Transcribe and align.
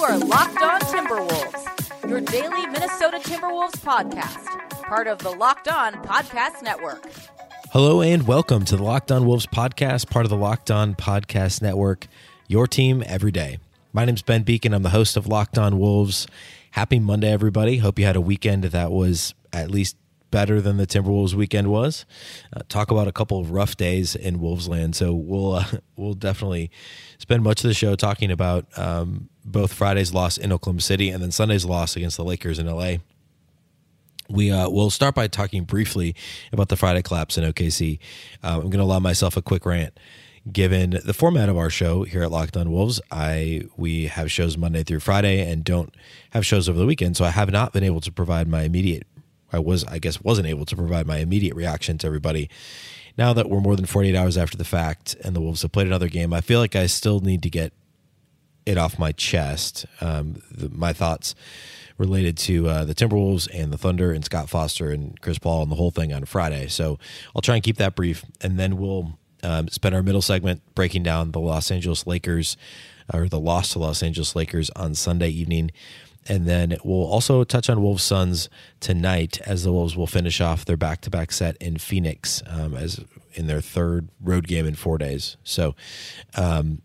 You 0.00 0.06
are 0.06 0.18
Locked 0.18 0.62
On 0.62 0.80
Timberwolves, 0.80 2.08
your 2.08 2.22
daily 2.22 2.66
Minnesota 2.68 3.18
Timberwolves 3.18 3.76
podcast, 3.82 4.46
part 4.84 5.06
of 5.06 5.18
the 5.18 5.28
Locked 5.28 5.68
On 5.68 5.92
Podcast 5.92 6.62
Network. 6.62 7.04
Hello 7.70 8.00
and 8.00 8.26
welcome 8.26 8.64
to 8.64 8.78
the 8.78 8.82
Locked 8.82 9.12
On 9.12 9.26
Wolves 9.26 9.44
podcast, 9.46 10.08
part 10.08 10.24
of 10.24 10.30
the 10.30 10.38
Locked 10.38 10.70
On 10.70 10.94
Podcast 10.94 11.60
Network, 11.60 12.06
your 12.48 12.66
team 12.66 13.04
every 13.04 13.30
day. 13.30 13.58
My 13.92 14.06
name's 14.06 14.22
Ben 14.22 14.42
Beecken. 14.42 14.74
I'm 14.74 14.84
the 14.84 14.88
host 14.88 15.18
of 15.18 15.26
Locked 15.26 15.58
On 15.58 15.78
Wolves. 15.78 16.26
Happy 16.70 16.98
Monday, 16.98 17.30
everybody. 17.30 17.76
Hope 17.76 17.98
you 17.98 18.06
had 18.06 18.16
a 18.16 18.22
weekend 18.22 18.64
that 18.64 18.90
was 18.90 19.34
at 19.52 19.70
least 19.70 19.96
better 20.30 20.60
than 20.60 20.76
the 20.76 20.86
Timberwolves 20.86 21.34
weekend 21.34 21.68
was. 21.68 22.04
Uh, 22.54 22.60
talk 22.68 22.90
about 22.90 23.08
a 23.08 23.12
couple 23.12 23.38
of 23.38 23.50
rough 23.50 23.76
days 23.76 24.14
in 24.14 24.40
Wolves 24.40 24.68
land. 24.68 24.96
So 24.96 25.12
we'll 25.12 25.54
uh, 25.54 25.64
we'll 25.96 26.14
definitely 26.14 26.70
spend 27.18 27.42
much 27.42 27.64
of 27.64 27.68
the 27.68 27.74
show 27.74 27.96
talking 27.96 28.30
about 28.30 28.66
um, 28.78 29.28
both 29.44 29.72
Friday's 29.72 30.14
loss 30.14 30.36
in 30.38 30.52
Oklahoma 30.52 30.80
City 30.80 31.10
and 31.10 31.22
then 31.22 31.30
Sunday's 31.30 31.64
loss 31.64 31.96
against 31.96 32.16
the 32.16 32.24
Lakers 32.24 32.58
in 32.58 32.66
LA. 32.66 32.96
We 34.28 34.52
uh, 34.52 34.68
will 34.68 34.90
start 34.90 35.16
by 35.16 35.26
talking 35.26 35.64
briefly 35.64 36.14
about 36.52 36.68
the 36.68 36.76
Friday 36.76 37.02
collapse 37.02 37.36
in 37.36 37.44
OKC. 37.44 37.98
Uh, 38.44 38.58
I'm 38.58 38.70
going 38.70 38.78
to 38.78 38.82
allow 38.82 39.00
myself 39.00 39.36
a 39.36 39.42
quick 39.42 39.66
rant. 39.66 39.98
Given 40.50 40.98
the 41.04 41.12
format 41.12 41.48
of 41.48 41.58
our 41.58 41.68
show 41.68 42.04
here 42.04 42.22
at 42.22 42.30
Locked 42.30 42.56
On 42.56 42.70
Wolves, 42.70 43.00
I 43.10 43.62
we 43.76 44.06
have 44.06 44.32
shows 44.32 44.56
Monday 44.56 44.82
through 44.82 45.00
Friday 45.00 45.50
and 45.50 45.62
don't 45.62 45.94
have 46.30 46.46
shows 46.46 46.66
over 46.66 46.78
the 46.78 46.86
weekend, 46.86 47.16
so 47.16 47.26
I 47.26 47.30
have 47.30 47.50
not 47.50 47.74
been 47.74 47.84
able 47.84 48.00
to 48.00 48.10
provide 48.10 48.48
my 48.48 48.62
immediate 48.62 49.06
I 49.52 49.58
was, 49.58 49.84
I 49.84 49.98
guess, 49.98 50.20
wasn't 50.20 50.48
able 50.48 50.64
to 50.66 50.76
provide 50.76 51.06
my 51.06 51.18
immediate 51.18 51.54
reaction 51.54 51.98
to 51.98 52.06
everybody. 52.06 52.48
Now 53.18 53.32
that 53.32 53.50
we're 53.50 53.60
more 53.60 53.76
than 53.76 53.86
48 53.86 54.16
hours 54.16 54.36
after 54.38 54.56
the 54.56 54.64
fact 54.64 55.16
and 55.24 55.34
the 55.34 55.40
Wolves 55.40 55.62
have 55.62 55.72
played 55.72 55.86
another 55.86 56.08
game, 56.08 56.32
I 56.32 56.40
feel 56.40 56.60
like 56.60 56.76
I 56.76 56.86
still 56.86 57.20
need 57.20 57.42
to 57.42 57.50
get 57.50 57.72
it 58.66 58.78
off 58.78 58.98
my 58.98 59.12
chest. 59.12 59.86
Um, 60.00 60.42
the, 60.50 60.68
my 60.70 60.92
thoughts 60.92 61.34
related 61.98 62.38
to 62.38 62.68
uh, 62.68 62.84
the 62.84 62.94
Timberwolves 62.94 63.48
and 63.52 63.72
the 63.72 63.78
Thunder 63.78 64.12
and 64.12 64.24
Scott 64.24 64.48
Foster 64.48 64.90
and 64.90 65.20
Chris 65.20 65.38
Paul 65.38 65.62
and 65.62 65.70
the 65.70 65.76
whole 65.76 65.90
thing 65.90 66.12
on 66.12 66.24
Friday. 66.24 66.66
So 66.68 66.98
I'll 67.36 67.42
try 67.42 67.56
and 67.56 67.64
keep 67.64 67.76
that 67.76 67.94
brief, 67.94 68.24
and 68.40 68.58
then 68.58 68.78
we'll 68.78 69.18
um, 69.42 69.68
spend 69.68 69.94
our 69.94 70.02
middle 70.02 70.22
segment 70.22 70.62
breaking 70.74 71.02
down 71.02 71.32
the 71.32 71.40
Los 71.40 71.70
Angeles 71.70 72.06
Lakers 72.06 72.56
or 73.12 73.28
the 73.28 73.40
loss 73.40 73.72
to 73.72 73.78
Los 73.78 74.02
Angeles 74.02 74.34
Lakers 74.34 74.70
on 74.70 74.94
Sunday 74.94 75.28
evening. 75.28 75.70
And 76.28 76.46
then 76.46 76.76
we'll 76.84 77.06
also 77.06 77.44
touch 77.44 77.70
on 77.70 77.82
Wolves 77.82 78.02
Suns 78.02 78.48
tonight 78.78 79.40
as 79.46 79.64
the 79.64 79.72
Wolves 79.72 79.96
will 79.96 80.06
finish 80.06 80.40
off 80.40 80.64
their 80.64 80.76
back 80.76 81.00
to 81.02 81.10
back 81.10 81.32
set 81.32 81.56
in 81.56 81.78
Phoenix 81.78 82.42
um, 82.46 82.74
as 82.74 83.04
in 83.32 83.46
their 83.46 83.60
third 83.60 84.08
road 84.20 84.46
game 84.46 84.66
in 84.66 84.74
four 84.74 84.98
days. 84.98 85.36
So, 85.44 85.74
um, 86.36 86.82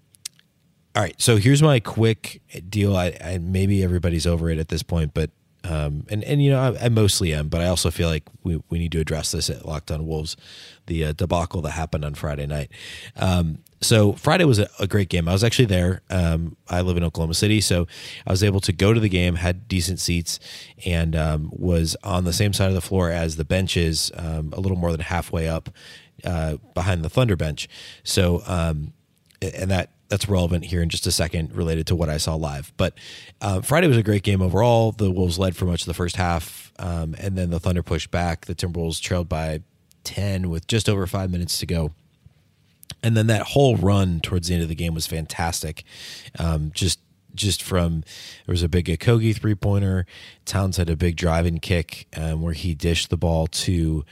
all 0.95 1.03
right. 1.03 1.19
So 1.21 1.35
here's 1.35 1.61
my 1.61 1.79
quick 1.81 2.41
deal. 2.69 2.95
I, 2.95 3.17
I 3.23 3.37
maybe 3.39 3.83
everybody's 3.83 4.25
over 4.25 4.49
it 4.49 4.57
at 4.57 4.69
this 4.69 4.83
point, 4.83 5.13
but 5.13 5.29
um, 5.67 6.05
and 6.09 6.23
and 6.23 6.43
you 6.43 6.51
know 6.51 6.59
I, 6.59 6.85
I, 6.85 6.89
mostly 6.89 7.33
am, 7.33 7.47
but 7.47 7.61
I 7.61 7.67
also 7.67 7.89
feel 7.89 8.09
like 8.09 8.23
we, 8.43 8.61
we 8.69 8.77
need 8.77 8.91
to 8.91 8.99
address 8.99 9.31
this 9.31 9.49
at 9.49 9.65
Locked 9.65 9.91
On 9.91 10.05
Wolves, 10.05 10.37
the 10.85 11.05
uh, 11.05 11.13
debacle 11.13 11.61
that 11.61 11.71
happened 11.71 12.05
on 12.05 12.13
Friday 12.13 12.45
night. 12.45 12.69
Um, 13.15 13.59
so 13.81 14.13
Friday 14.13 14.45
was 14.45 14.59
a, 14.59 14.69
a, 14.79 14.87
great 14.87 15.09
game. 15.09 15.27
I 15.27 15.33
was 15.33 15.43
actually 15.43 15.65
there. 15.65 16.01
Um, 16.09 16.55
I 16.69 16.81
live 16.81 16.97
in 16.97 17.03
Oklahoma 17.03 17.33
City, 17.33 17.61
so 17.61 17.87
I 18.25 18.31
was 18.31 18.43
able 18.43 18.59
to 18.61 18.71
go 18.71 18.93
to 18.93 18.99
the 18.99 19.09
game, 19.09 19.35
had 19.35 19.67
decent 19.67 19.99
seats, 19.99 20.39
and 20.85 21.15
um, 21.15 21.49
was 21.51 21.95
on 22.03 22.23
the 22.25 22.33
same 22.33 22.53
side 22.53 22.69
of 22.69 22.75
the 22.75 22.81
floor 22.81 23.09
as 23.11 23.35
the 23.35 23.45
benches, 23.45 24.11
um, 24.15 24.53
a 24.53 24.59
little 24.59 24.77
more 24.77 24.91
than 24.91 25.01
halfway 25.01 25.47
up 25.47 25.69
uh, 26.23 26.57
behind 26.73 27.03
the 27.03 27.09
Thunder 27.09 27.35
bench. 27.35 27.67
So 28.03 28.43
um, 28.45 28.93
and 29.41 29.71
that 29.71 29.91
that's 30.07 30.29
relevant 30.29 30.65
here 30.65 30.81
in 30.81 30.89
just 30.89 31.07
a 31.07 31.11
second 31.11 31.55
related 31.55 31.87
to 31.87 31.95
what 31.95 32.09
I 32.09 32.17
saw 32.17 32.35
live. 32.35 32.71
But 32.77 32.93
uh, 33.41 33.61
Friday 33.61 33.87
was 33.87 33.97
a 33.97 34.03
great 34.03 34.23
game 34.23 34.41
overall. 34.41 34.91
The 34.91 35.09
Wolves 35.09 35.39
led 35.39 35.55
for 35.55 35.65
much 35.65 35.81
of 35.81 35.87
the 35.87 35.93
first 35.93 36.15
half, 36.15 36.71
um, 36.77 37.15
and 37.19 37.35
then 37.35 37.49
the 37.49 37.59
Thunder 37.59 37.81
pushed 37.81 38.11
back. 38.11 38.45
The 38.45 38.55
Timberwolves 38.55 39.01
trailed 39.01 39.27
by 39.27 39.61
10 40.03 40.49
with 40.49 40.67
just 40.67 40.87
over 40.87 41.07
five 41.07 41.31
minutes 41.31 41.57
to 41.59 41.65
go. 41.65 41.91
And 43.01 43.17
then 43.17 43.27
that 43.27 43.47
whole 43.47 43.75
run 43.75 44.19
towards 44.19 44.47
the 44.47 44.53
end 44.53 44.63
of 44.63 44.69
the 44.69 44.75
game 44.75 44.93
was 44.93 45.07
fantastic. 45.07 45.83
Um, 46.39 46.71
just 46.73 46.99
just 47.33 47.61
from 47.61 48.01
there 48.45 48.53
was 48.53 48.63
a 48.63 48.69
big 48.69 48.85
Okogie 48.85 49.35
three 49.35 49.55
pointer. 49.55 50.05
Towns 50.45 50.77
had 50.77 50.89
a 50.89 50.95
big 50.95 51.17
driving 51.17 51.59
kick 51.59 52.07
um, 52.15 52.41
where 52.41 52.53
he 52.53 52.73
dished 52.73 53.09
the 53.09 53.17
ball 53.17 53.47
to 53.47 54.05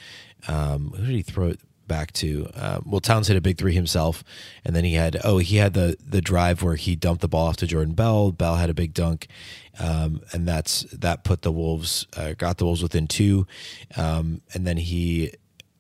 um, 0.48 0.94
who 0.98 1.06
did 1.06 1.16
he 1.16 1.22
throw 1.22 1.48
it? 1.48 1.60
Back 1.88 2.12
to. 2.14 2.50
Uh, 2.56 2.80
well, 2.86 3.00
Towns 3.00 3.28
hit 3.28 3.38
a 3.38 3.42
big 3.42 3.58
three 3.58 3.74
himself, 3.74 4.24
and 4.64 4.76
then 4.76 4.84
he 4.84 4.94
had 4.94 5.18
oh 5.24 5.38
he 5.38 5.58
had 5.58 5.74
the 5.74 5.98
the 6.06 6.22
drive 6.22 6.62
where 6.64 6.76
he 6.76 6.96
dumped 6.96 7.22
the 7.22 7.28
ball 7.28 7.48
off 7.48 7.58
to 7.58 7.68
Jordan 7.68 7.94
Bell. 7.94 8.32
Bell 8.32 8.56
had 8.56 8.70
a 8.70 8.74
big 8.74 8.94
dunk, 8.94 9.28
um, 9.80 10.22
and 10.32 10.48
that's 10.48 10.84
that 10.92 11.24
put 11.24 11.42
the 11.42 11.52
Wolves 11.52 12.08
uh, 12.16 12.34
got 12.34 12.58
the 12.58 12.66
Wolves 12.66 12.84
within 12.84 13.08
two, 13.08 13.48
um, 13.98 14.42
and 14.54 14.66
then 14.66 14.78
he 14.78 15.34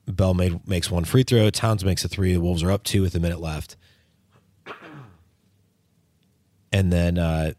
Bell 0.08 0.34
made 0.34 0.68
makes 0.68 0.92
one 0.92 1.06
free 1.06 1.24
throw. 1.24 1.50
Towns 1.50 1.84
makes 1.86 2.04
a 2.04 2.08
three. 2.08 2.34
The 2.34 2.42
Wolves 2.42 2.64
are 2.64 2.72
up 2.72 2.84
two 2.84 3.02
with 3.02 3.16
a 3.16 3.20
minute 3.20 3.40
left, 3.40 3.78
and 6.72 6.92
then 6.92 7.18
uh, 7.18 7.54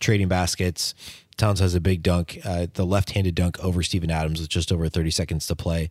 trading 0.00 0.28
baskets. 0.28 0.94
Towns 1.38 1.60
has 1.60 1.74
a 1.74 1.80
big 1.80 2.02
dunk, 2.02 2.40
uh, 2.44 2.66
the 2.74 2.84
left-handed 2.84 3.34
dunk 3.34 3.58
over 3.60 3.82
Steven 3.82 4.10
Adams 4.10 4.40
with 4.40 4.50
just 4.50 4.72
over 4.72 4.88
30 4.88 5.10
seconds 5.10 5.46
to 5.46 5.56
play. 5.56 5.88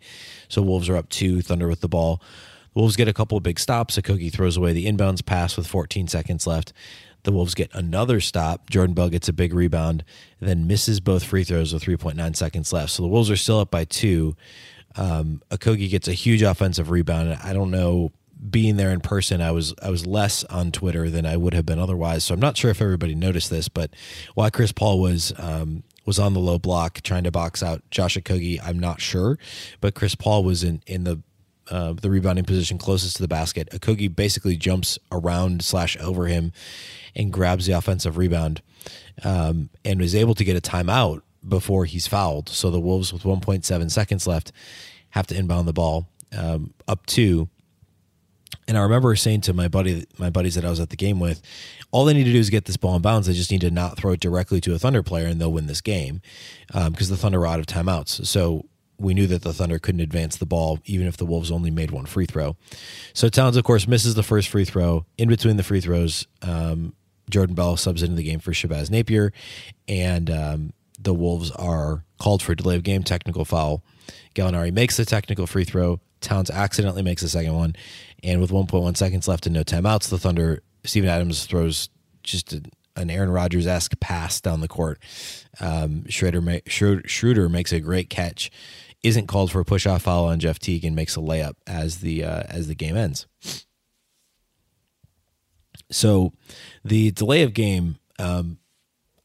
So 0.50 0.62
Wolves 0.62 0.90
are 0.90 0.98
up 0.98 1.10
two, 1.10 1.42
Thunder 1.42 1.68
with 1.68 1.80
the 1.82 1.88
ball. 1.88 2.22
Wolves 2.76 2.96
get 2.96 3.08
a 3.08 3.14
couple 3.14 3.38
of 3.38 3.44
big 3.44 3.60
stops. 3.60 3.98
Okogie 3.98 4.32
throws 4.32 4.58
away 4.58 4.74
the 4.74 4.86
inbounds 4.86 5.26
pass 5.26 5.58
with 5.58 5.66
14 5.66 6.08
seconds 6.08 6.46
left. 6.46 6.74
The 7.24 7.32
Wolves 7.32 7.56
get 7.56 7.74
another 7.74 8.20
stop. 8.20 8.70
Jordan 8.70 8.94
Bell 8.94 9.10
gets 9.10 9.28
a 9.28 9.34
big 9.34 9.54
rebound, 9.54 10.04
then 10.40 10.68
misses 10.68 11.00
both 11.00 11.24
free 11.24 11.44
throws 11.44 11.74
with 11.74 11.84
3.9 11.84 12.36
seconds 12.36 12.72
left. 12.72 12.92
So 12.92 13.02
the 13.02 13.10
Wolves 13.10 13.32
are 13.32 13.38
still 13.38 13.60
up 13.60 13.72
by 13.72 13.86
two. 13.86 14.36
Um, 14.96 15.42
Okogie 15.50 15.90
gets 15.90 16.08
a 16.08 16.14
huge 16.14 16.42
offensive 16.42 16.92
rebound. 16.92 17.38
I 17.44 17.54
don't 17.54 17.72
know 17.72 18.12
being 18.50 18.78
there 18.78 18.92
in 18.92 19.02
person, 19.02 19.42
I 19.42 19.52
was 19.52 19.74
I 19.82 19.90
was 19.90 20.06
less 20.06 20.44
on 20.46 20.72
Twitter 20.72 21.10
than 21.10 21.26
I 21.26 21.38
would 21.38 21.54
have 21.54 21.66
been 21.66 21.80
otherwise. 21.80 22.24
So 22.24 22.34
I'm 22.34 22.40
not 22.40 22.58
sure 22.58 22.72
if 22.72 22.82
everybody 22.82 23.16
noticed 23.16 23.50
this, 23.50 23.68
but 23.68 23.92
why 24.36 24.50
Chris 24.50 24.72
Paul 24.72 25.00
was 25.00 25.34
um, 25.38 25.84
was 26.06 26.20
on 26.20 26.34
the 26.34 26.40
low 26.40 26.60
block 26.60 27.02
trying 27.02 27.24
to 27.24 27.32
box 27.32 27.62
out 27.62 27.84
Josh 27.92 28.18
Okogie, 28.18 28.60
I'm 28.64 28.80
not 28.80 29.02
sure. 29.02 29.38
But 29.82 29.96
Chris 29.96 30.16
Paul 30.16 30.44
was 30.44 30.64
in 30.64 30.82
in 30.88 31.04
the 31.04 31.22
uh, 31.70 31.94
the 31.94 32.10
rebounding 32.10 32.46
position 32.46 32.78
closest 32.78 33.18
to 33.18 33.22
the 33.22 33.28
basket. 33.28 33.70
Okogie 33.72 34.14
basically 34.14 34.56
jumps 34.56 34.98
around 35.12 35.64
slash 35.64 35.98
over 35.98 36.28
him 36.28 36.52
and 37.16 37.34
grabs 37.34 37.66
the 37.66 37.74
offensive 37.74 38.18
rebound 38.18 38.62
um, 39.24 39.70
and 39.84 40.00
was 40.00 40.16
able 40.16 40.36
to 40.36 40.46
get 40.46 40.56
a 40.56 40.62
timeout 40.62 41.22
before 41.46 41.86
he's 41.86 42.08
fouled. 42.08 42.50
So 42.50 42.72
the 42.72 42.80
Wolves, 42.80 43.12
with 43.12 43.24
1.7 43.24 43.92
seconds 43.92 44.28
left, 44.28 44.52
have 45.10 45.28
to 45.28 45.36
inbound 45.36 45.68
the 45.68 45.74
ball 45.74 46.08
um, 46.38 46.74
up 46.88 47.06
two 47.06 47.50
and 48.68 48.78
I 48.78 48.82
remember 48.82 49.16
saying 49.16 49.42
to 49.42 49.54
my 49.54 49.68
buddy, 49.68 50.06
my 50.18 50.30
buddies 50.30 50.56
that 50.56 50.66
I 50.66 50.70
was 50.70 50.80
at 50.80 50.90
the 50.90 50.96
game 50.96 51.20
with, 51.20 51.42
all 51.92 52.06
they 52.06 52.14
need 52.14 52.26
to 52.26 52.34
do 52.34 52.40
is 52.40 52.50
get 52.50 52.66
this 52.66 52.78
ball 52.78 52.96
in 52.96 53.02
bounds. 53.02 53.28
They 53.28 53.34
just 53.34 53.52
need 53.52 53.62
to 53.62 53.72
not 53.72 53.98
throw 53.98 54.12
it 54.12 54.20
directly 54.20 54.60
to 54.62 54.76
a 54.76 54.80
Thunder 54.80 55.04
player, 55.04 55.28
and 55.28 55.40
they'll 55.40 55.52
win 55.52 55.68
this 55.68 55.82
game 55.82 56.22
because 56.68 57.10
um, 57.10 57.16
the 57.16 57.18
Thunder 57.18 57.42
are 57.42 57.48
out 57.48 57.60
of 57.60 57.66
timeouts. 57.66 58.26
So 58.26 58.66
we 59.00 59.14
knew 59.14 59.28
that 59.28 59.44
the 59.44 59.54
Thunder 59.54 59.80
couldn't 59.80 60.02
advance 60.02 60.38
the 60.38 60.46
ball, 60.46 60.80
even 60.86 61.08
if 61.08 61.18
the 61.18 61.26
Wolves 61.26 61.52
only 61.52 61.72
made 61.72 61.92
one 61.92 62.06
free 62.06 62.26
throw. 62.26 62.56
So 63.14 63.30
Towns, 63.30 63.56
of 63.56 63.64
course, 63.64 63.88
misses 63.88 64.16
the 64.16 64.24
first 64.24 64.50
free 64.50 64.66
throw. 64.66 65.06
In 65.18 65.30
between 65.30 65.58
the 65.58 65.64
free 65.64 65.82
throws, 65.82 66.28
um, 66.42 66.94
Jordan 67.30 67.56
Bell 67.56 67.78
subs 67.78 68.04
into 68.04 68.16
the 68.16 68.24
game 68.24 68.40
for 68.40 68.52
Shabazz 68.52 68.90
Napier, 68.90 69.34
and 69.88 70.30
um, 70.30 70.74
the 70.98 71.14
Wolves 71.14 71.52
are 71.52 72.04
called 72.20 72.42
for 72.42 72.54
a 72.54 72.56
delay 72.56 72.76
of 72.76 72.84
game 72.84 73.04
technical 73.04 73.46
foul. 73.46 73.84
Gallinari 74.36 74.72
makes 74.72 74.98
the 74.98 75.06
technical 75.06 75.48
free 75.48 75.64
throw. 75.64 76.00
Towns 76.22 76.50
accidentally 76.50 77.04
makes 77.04 77.22
the 77.22 77.30
second 77.30 77.56
one, 77.56 77.76
and 78.24 78.42
with 78.42 78.50
1.1 78.50 78.98
seconds 78.98 79.28
left 79.28 79.46
and 79.46 79.54
no 79.54 79.64
timeouts, 79.64 80.10
the 80.10 80.18
Thunder, 80.18 80.64
Steven 80.84 81.10
Adams 81.10 81.46
throws 81.46 81.90
just 82.24 82.54
a, 82.54 82.64
an 82.96 83.12
Aaron 83.12 83.30
Rodgers 83.30 83.68
esque 83.68 84.00
pass 84.00 84.42
down 84.42 84.62
the 84.62 84.68
court. 84.68 85.00
Um, 85.60 86.06
Schroeder, 86.10 86.62
Schroeder 86.68 87.50
makes 87.50 87.72
a 87.72 87.80
great 87.80 88.10
catch, 88.10 88.50
isn't 89.04 89.28
called 89.28 89.52
for 89.52 89.60
a 89.60 89.66
push 89.66 89.86
off 89.86 90.04
foul 90.04 90.26
on 90.26 90.40
Jeff 90.40 90.58
Teague, 90.58 90.86
and 90.86 90.96
makes 90.96 91.16
a 91.16 91.20
layup 91.20 91.54
as 91.68 92.00
the 92.00 92.24
uh, 92.24 92.44
as 92.50 92.68
the 92.68 92.76
game 92.76 92.98
ends. 92.98 93.28
So, 95.92 96.34
the 96.84 97.12
delay 97.12 97.44
of 97.44 97.54
game, 97.54 97.98
um, 98.20 98.58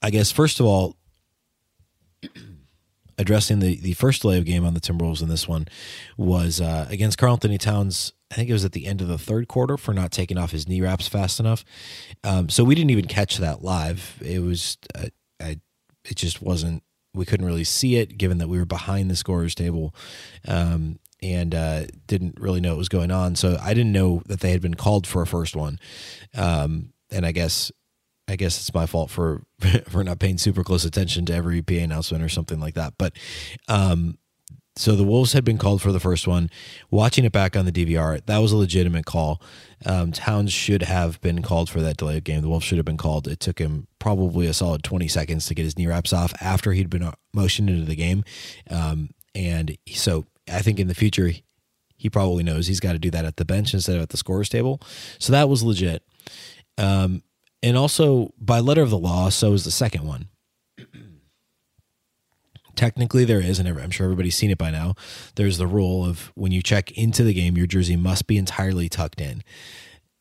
I 0.02 0.10
guess 0.10 0.30
first 0.30 0.60
of 0.60 0.66
all, 0.66 0.96
addressing 3.22 3.60
the 3.60 3.76
the 3.80 3.94
first 3.94 4.20
delay 4.20 4.36
of 4.36 4.44
game 4.44 4.66
on 4.66 4.74
the 4.74 4.80
Timberwolves 4.80 5.22
in 5.22 5.28
this 5.28 5.48
one 5.48 5.66
was 6.18 6.60
uh, 6.60 6.86
against 6.90 7.16
Karl-Anthony 7.16 7.56
Towns. 7.56 8.12
I 8.30 8.34
think 8.34 8.50
it 8.50 8.52
was 8.52 8.64
at 8.64 8.72
the 8.72 8.86
end 8.86 9.00
of 9.00 9.08
the 9.08 9.18
third 9.18 9.48
quarter 9.48 9.76
for 9.76 9.94
not 9.94 10.10
taking 10.10 10.38
off 10.38 10.52
his 10.52 10.66
knee 10.68 10.80
wraps 10.80 11.08
fast 11.08 11.40
enough. 11.40 11.64
Um, 12.24 12.48
so 12.48 12.64
we 12.64 12.74
didn't 12.74 12.90
even 12.90 13.06
catch 13.06 13.38
that 13.38 13.62
live. 13.62 14.18
It 14.24 14.40
was, 14.40 14.78
uh, 14.94 15.06
I, 15.40 15.60
it 16.04 16.16
just 16.16 16.42
wasn't. 16.42 16.82
We 17.14 17.26
couldn't 17.26 17.44
really 17.46 17.64
see 17.64 17.96
it 17.96 18.16
given 18.16 18.38
that 18.38 18.48
we 18.48 18.58
were 18.58 18.64
behind 18.64 19.10
the 19.10 19.16
scorers 19.16 19.54
table, 19.54 19.94
um, 20.48 20.98
and 21.22 21.54
uh, 21.54 21.84
didn't 22.06 22.40
really 22.40 22.60
know 22.62 22.70
what 22.70 22.78
was 22.78 22.88
going 22.88 23.10
on. 23.10 23.36
So 23.36 23.58
I 23.60 23.74
didn't 23.74 23.92
know 23.92 24.22
that 24.26 24.40
they 24.40 24.50
had 24.50 24.62
been 24.62 24.74
called 24.74 25.06
for 25.06 25.20
a 25.20 25.26
first 25.26 25.54
one, 25.54 25.78
um, 26.34 26.94
and 27.10 27.26
I 27.26 27.32
guess 27.32 27.70
I 28.28 28.36
guess 28.36 28.58
it's 28.58 28.72
my 28.72 28.86
fault 28.86 29.10
for 29.10 29.42
for 29.88 30.04
not 30.04 30.18
paying 30.18 30.38
super 30.38 30.64
close 30.64 30.84
attention 30.84 31.26
to 31.26 31.34
every 31.34 31.62
PA 31.62 31.74
announcement 31.74 32.22
or 32.22 32.28
something 32.28 32.60
like 32.60 32.74
that. 32.74 32.94
But 32.98 33.14
um, 33.68 34.18
so 34.74 34.96
the 34.96 35.04
Wolves 35.04 35.34
had 35.34 35.44
been 35.44 35.58
called 35.58 35.82
for 35.82 35.92
the 35.92 36.00
first 36.00 36.26
one. 36.26 36.48
Watching 36.90 37.24
it 37.24 37.32
back 37.32 37.56
on 37.56 37.66
the 37.66 37.72
DVR, 37.72 38.24
that 38.24 38.38
was 38.38 38.52
a 38.52 38.56
legitimate 38.56 39.04
call. 39.04 39.42
Um, 39.84 40.12
Towns 40.12 40.52
should 40.52 40.82
have 40.82 41.20
been 41.20 41.42
called 41.42 41.68
for 41.68 41.80
that 41.80 41.98
delayed 41.98 42.24
game. 42.24 42.40
The 42.40 42.48
Wolves 42.48 42.64
should 42.64 42.78
have 42.78 42.86
been 42.86 42.96
called. 42.96 43.28
It 43.28 43.38
took 43.38 43.58
him 43.58 43.86
probably 43.98 44.46
a 44.46 44.54
solid 44.54 44.82
20 44.82 45.08
seconds 45.08 45.46
to 45.46 45.54
get 45.54 45.64
his 45.64 45.76
knee 45.76 45.86
wraps 45.86 46.12
off 46.12 46.32
after 46.40 46.72
he'd 46.72 46.88
been 46.88 47.02
uh, 47.02 47.12
motioned 47.34 47.68
into 47.68 47.84
the 47.84 47.96
game. 47.96 48.24
Um, 48.70 49.10
and 49.34 49.76
so 49.88 50.24
I 50.50 50.62
think 50.62 50.80
in 50.80 50.88
the 50.88 50.94
future, 50.94 51.32
he 51.96 52.08
probably 52.08 52.42
knows 52.42 52.66
he's 52.66 52.80
got 52.80 52.92
to 52.92 52.98
do 52.98 53.10
that 53.10 53.26
at 53.26 53.36
the 53.36 53.44
bench 53.44 53.74
instead 53.74 53.96
of 53.96 54.02
at 54.02 54.08
the 54.08 54.16
scorer's 54.16 54.48
table. 54.48 54.80
So 55.18 55.32
that 55.32 55.50
was 55.50 55.62
legit. 55.62 56.02
Um, 56.78 57.22
and 57.62 57.76
also, 57.76 58.32
by 58.38 58.60
letter 58.60 58.82
of 58.82 58.90
the 58.90 58.98
law, 58.98 59.28
so 59.28 59.52
is 59.52 59.64
the 59.64 59.70
second 59.70 60.04
one. 60.06 60.28
Technically, 62.74 63.24
there 63.24 63.40
is, 63.40 63.58
and 63.58 63.68
I'm 63.68 63.90
sure 63.90 64.04
everybody's 64.04 64.36
seen 64.36 64.50
it 64.50 64.58
by 64.58 64.70
now. 64.70 64.94
There's 65.36 65.58
the 65.58 65.66
rule 65.66 66.04
of 66.04 66.32
when 66.34 66.52
you 66.52 66.62
check 66.62 66.90
into 66.92 67.22
the 67.22 67.34
game, 67.34 67.56
your 67.56 67.66
jersey 67.66 67.96
must 67.96 68.26
be 68.26 68.36
entirely 68.36 68.88
tucked 68.88 69.20
in, 69.20 69.44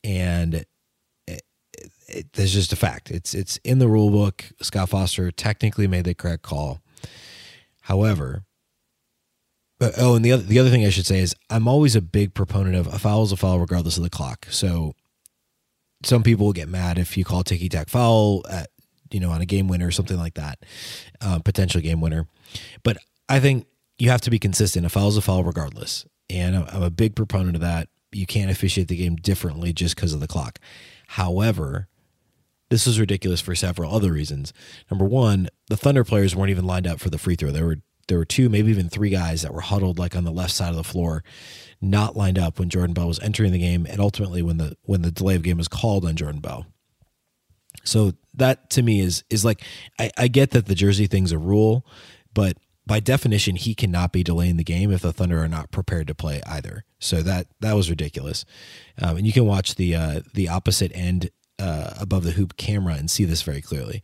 and 0.03 0.65
it, 1.27 1.43
it, 2.07 2.33
there's 2.33 2.53
just 2.53 2.73
a 2.73 2.75
fact. 2.75 3.09
It's 3.09 3.33
it's 3.33 3.57
in 3.63 3.79
the 3.79 3.88
rule 3.88 4.11
book. 4.11 4.45
Scott 4.61 4.89
Foster 4.89 5.31
technically 5.31 5.88
made 5.88 6.05
the 6.05 6.13
correct 6.13 6.43
call. 6.43 6.81
However, 7.81 8.43
oh, 9.97 10.15
and 10.15 10.23
the 10.23 10.31
other 10.31 10.43
the 10.43 10.59
other 10.59 10.69
thing 10.69 10.85
I 10.85 10.89
should 10.89 11.05
say 11.05 11.19
is 11.19 11.35
I'm 11.49 11.67
always 11.67 11.95
a 11.95 12.01
big 12.01 12.33
proponent 12.33 12.75
of 12.75 12.88
a 12.88 12.99
foul 12.99 13.23
is 13.23 13.31
a 13.31 13.38
foul 13.38 13.59
regardless 13.59 13.97
of 13.97 14.03
the 14.03 14.09
clock. 14.09 14.45
So 14.49 14.93
some 16.03 16.24
people 16.24 16.45
will 16.45 16.53
get 16.53 16.69
mad 16.69 16.98
if 16.98 17.18
you 17.18 17.24
call 17.24 17.44
ticky 17.44 17.69
tack 17.69 17.89
foul 17.89 18.44
at 18.50 18.69
you 19.12 19.19
know 19.19 19.30
on 19.30 19.42
a 19.42 19.45
game 19.45 19.68
winner 19.68 19.88
or 19.88 19.92
something 19.92 20.18
like 20.18 20.36
that, 20.36 20.59
uh, 21.21 21.39
potential 21.39 21.81
game 21.81 22.01
winner. 22.01 22.27
But 22.83 22.98
I 23.30 23.39
think 23.39 23.68
you 23.98 24.09
have 24.09 24.21
to 24.21 24.30
be 24.30 24.39
consistent. 24.39 24.86
A 24.86 24.89
foul 24.89 25.09
is 25.09 25.18
a 25.18 25.21
foul 25.21 25.44
regardless, 25.44 26.06
and 26.30 26.56
I'm 26.56 26.83
a 26.83 26.89
big 26.89 27.15
proponent 27.15 27.56
of 27.56 27.62
that. 27.62 27.88
You 28.12 28.25
can't 28.25 28.51
officiate 28.51 28.88
the 28.88 28.98
game 28.98 29.15
differently 29.15 29.74
just 29.74 29.95
because 29.95 30.13
of 30.13 30.19
the 30.19 30.27
clock. 30.27 30.59
However, 31.07 31.88
this 32.69 32.88
is 32.88 33.00
ridiculous 33.00 33.42
for 33.42 33.53
several 33.53 33.94
other 33.94 34.13
reasons. 34.13 34.53
Number 34.89 35.06
one, 35.06 35.50
the 35.68 35.77
Thunder 35.77 36.03
players 36.03 36.36
weren't 36.36 36.51
even 36.51 36.65
lined 36.65 36.88
up 36.88 37.00
for 37.00 37.09
the 37.09 37.18
free 37.18 37.36
throw. 37.36 37.51
They 37.51 37.62
were 37.62 37.77
there 38.07 38.18
were 38.18 38.25
two, 38.25 38.50
maybe 38.50 38.71
even 38.71 38.89
three 38.89 39.09
guys 39.09 39.42
that 39.42 39.53
were 39.53 39.62
huddled 39.62 40.00
like 40.00 40.15
on 40.15 40.24
the 40.24 40.31
left 40.31 40.53
side 40.53 40.69
of 40.69 40.75
the 40.75 40.83
floor, 40.83 41.24
not 41.81 42.15
lined 42.15 42.39
up 42.39 42.59
when 42.59 42.69
Jordan 42.69 42.94
Bell 42.94 43.07
was 43.07 43.19
entering 43.19 43.51
the 43.51 43.59
game, 43.59 43.86
and 43.89 44.00
ultimately 44.00 44.42
when 44.42 44.57
the 44.57 44.77
when 44.83 45.01
the 45.01 45.12
delay 45.12 45.36
of 45.36 45.44
game 45.44 45.57
was 45.57 45.68
called 45.68 46.06
on 46.06 46.15
Jordan 46.15 46.42
Bell. 46.42 46.65
So 47.83 48.13
that 48.36 48.69
to 48.71 48.81
me 48.81 49.00
is 49.00 49.24
is 49.30 49.44
like 49.45 49.62
I, 50.00 50.12
I 50.18 50.27
get 50.27 50.51
that 50.51 50.65
the 50.65 50.75
jersey 50.75 51.07
thing's 51.07 51.31
a 51.31 51.38
rule, 51.38 51.86
but 52.33 52.57
by 52.86 53.00
definition 53.00 53.56
he 53.56 53.74
cannot 53.74 54.12
be 54.12 54.24
delaying 54.24 54.57
the 54.57 54.63
game 54.63 54.92
if 54.92 55.01
the 55.01 55.13
Thunder 55.13 55.42
are 55.42 55.48
not 55.48 55.71
prepared 55.71 56.07
to 56.07 56.15
play 56.15 56.42
either. 56.45 56.83
So 57.00 57.21
that 57.24 57.48
that 57.62 57.74
was 57.74 57.89
ridiculous, 57.89 58.45
um, 59.01 59.18
and 59.18 59.25
you 59.25 59.33
can 59.33 59.45
watch 59.45 59.75
the 59.75 59.95
uh, 59.95 60.21
the 60.33 60.50
opposite 60.50 60.92
end 60.94 61.30
uh, 61.59 61.94
above 62.00 62.24
the 62.24 62.31
hoop 62.31 62.57
camera 62.57 62.95
and 62.95 63.09
see 63.09 63.25
this 63.25 63.42
very 63.42 63.62
clearly. 63.62 64.01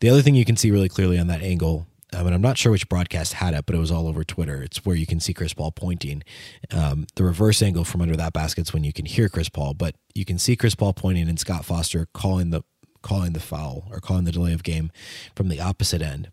The 0.00 0.08
other 0.08 0.22
thing 0.22 0.34
you 0.34 0.44
can 0.44 0.56
see 0.56 0.70
really 0.70 0.88
clearly 0.88 1.18
on 1.18 1.26
that 1.26 1.42
angle 1.42 1.86
um, 2.12 2.26
and 2.26 2.34
I'm 2.34 2.42
not 2.42 2.58
sure 2.58 2.72
which 2.72 2.88
broadcast 2.88 3.34
had 3.34 3.54
it, 3.54 3.66
but 3.66 3.74
it 3.74 3.78
was 3.78 3.90
all 3.90 4.08
over 4.08 4.24
Twitter. 4.24 4.62
It's 4.62 4.84
where 4.84 4.96
you 4.96 5.06
can 5.06 5.20
see 5.20 5.32
Chris 5.32 5.54
Paul 5.54 5.72
pointing. 5.72 6.22
Um, 6.72 7.06
the 7.14 7.24
reverse 7.24 7.62
angle 7.62 7.84
from 7.84 8.00
under 8.00 8.16
that 8.16 8.32
basket's 8.32 8.72
when 8.72 8.84
you 8.84 8.92
can 8.92 9.06
hear 9.06 9.28
Chris 9.28 9.48
Paul, 9.48 9.74
but 9.74 9.94
you 10.14 10.24
can 10.24 10.38
see 10.38 10.56
Chris 10.56 10.74
Paul 10.74 10.92
pointing 10.92 11.28
and 11.28 11.38
Scott 11.38 11.64
Foster 11.64 12.06
calling 12.12 12.50
the 12.50 12.62
calling 13.02 13.32
the 13.32 13.40
foul 13.40 13.88
or 13.90 13.98
calling 13.98 14.24
the 14.24 14.32
delay 14.32 14.52
of 14.52 14.62
game 14.62 14.90
from 15.34 15.48
the 15.48 15.60
opposite 15.60 16.02
end. 16.02 16.30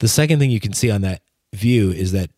The 0.00 0.08
second 0.08 0.38
thing 0.38 0.50
you 0.50 0.60
can 0.60 0.74
see 0.74 0.90
on 0.90 1.00
that 1.00 1.22
view 1.54 1.90
is 1.90 2.12
that 2.12 2.30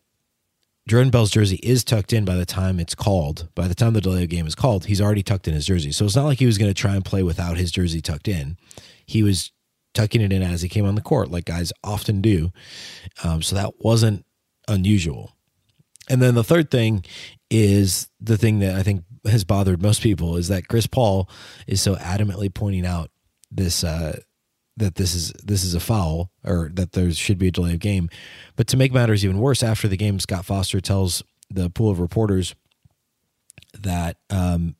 Jordan 0.87 1.11
Bell's 1.11 1.29
jersey 1.29 1.57
is 1.57 1.83
tucked 1.83 2.13
in 2.13 2.25
by 2.25 2.35
the 2.35 2.45
time 2.45 2.79
it's 2.79 2.95
called. 2.95 3.49
By 3.53 3.67
the 3.67 3.75
time 3.75 3.93
the 3.93 4.01
delay 4.01 4.23
of 4.23 4.29
game 4.29 4.47
is 4.47 4.55
called, 4.55 4.85
he's 4.85 5.01
already 5.01 5.21
tucked 5.21 5.47
in 5.47 5.53
his 5.53 5.65
jersey. 5.65 5.91
So 5.91 6.05
it's 6.05 6.15
not 6.15 6.25
like 6.25 6.39
he 6.39 6.45
was 6.45 6.57
going 6.57 6.71
to 6.71 6.81
try 6.81 6.95
and 6.95 7.03
play 7.03 7.21
without 7.21 7.57
his 7.57 7.71
jersey 7.71 8.01
tucked 8.01 8.27
in. 8.27 8.57
He 9.05 9.21
was 9.21 9.51
tucking 9.93 10.21
it 10.21 10.31
in 10.31 10.41
as 10.41 10.61
he 10.61 10.69
came 10.69 10.85
on 10.85 10.95
the 10.95 11.01
court, 11.01 11.31
like 11.31 11.45
guys 11.45 11.73
often 11.83 12.21
do. 12.21 12.51
Um, 13.23 13.41
so 13.41 13.55
that 13.55 13.83
wasn't 13.83 14.25
unusual. 14.67 15.35
And 16.09 16.21
then 16.21 16.35
the 16.35 16.43
third 16.43 16.71
thing 16.71 17.05
is 17.49 18.09
the 18.19 18.37
thing 18.37 18.59
that 18.59 18.75
I 18.75 18.83
think 18.83 19.03
has 19.25 19.43
bothered 19.43 19.81
most 19.81 20.01
people 20.01 20.37
is 20.37 20.47
that 20.47 20.67
Chris 20.67 20.87
Paul 20.87 21.29
is 21.67 21.81
so 21.81 21.95
adamantly 21.95 22.53
pointing 22.53 22.85
out 22.85 23.11
this 23.51 23.83
uh, 23.83 24.19
that 24.77 24.95
this 24.95 25.13
is 25.13 25.31
this 25.43 25.63
is 25.63 25.75
a 25.75 25.79
foul 25.79 26.31
or 26.43 26.69
that 26.73 26.93
there 26.93 27.11
should 27.11 27.37
be 27.37 27.47
a 27.47 27.51
delay 27.51 27.73
of 27.73 27.79
game. 27.79 28.09
But 28.55 28.67
to 28.67 28.77
make 28.77 28.93
matters 28.93 29.23
even 29.23 29.39
worse, 29.39 29.61
after 29.61 29.87
the 29.87 29.97
game, 29.97 30.19
Scott 30.19 30.45
Foster 30.45 30.81
tells 30.81 31.23
the 31.49 31.69
pool 31.69 31.91
of 31.91 31.99
reporters 31.99 32.55
that 33.79 34.17
um, 34.29 34.75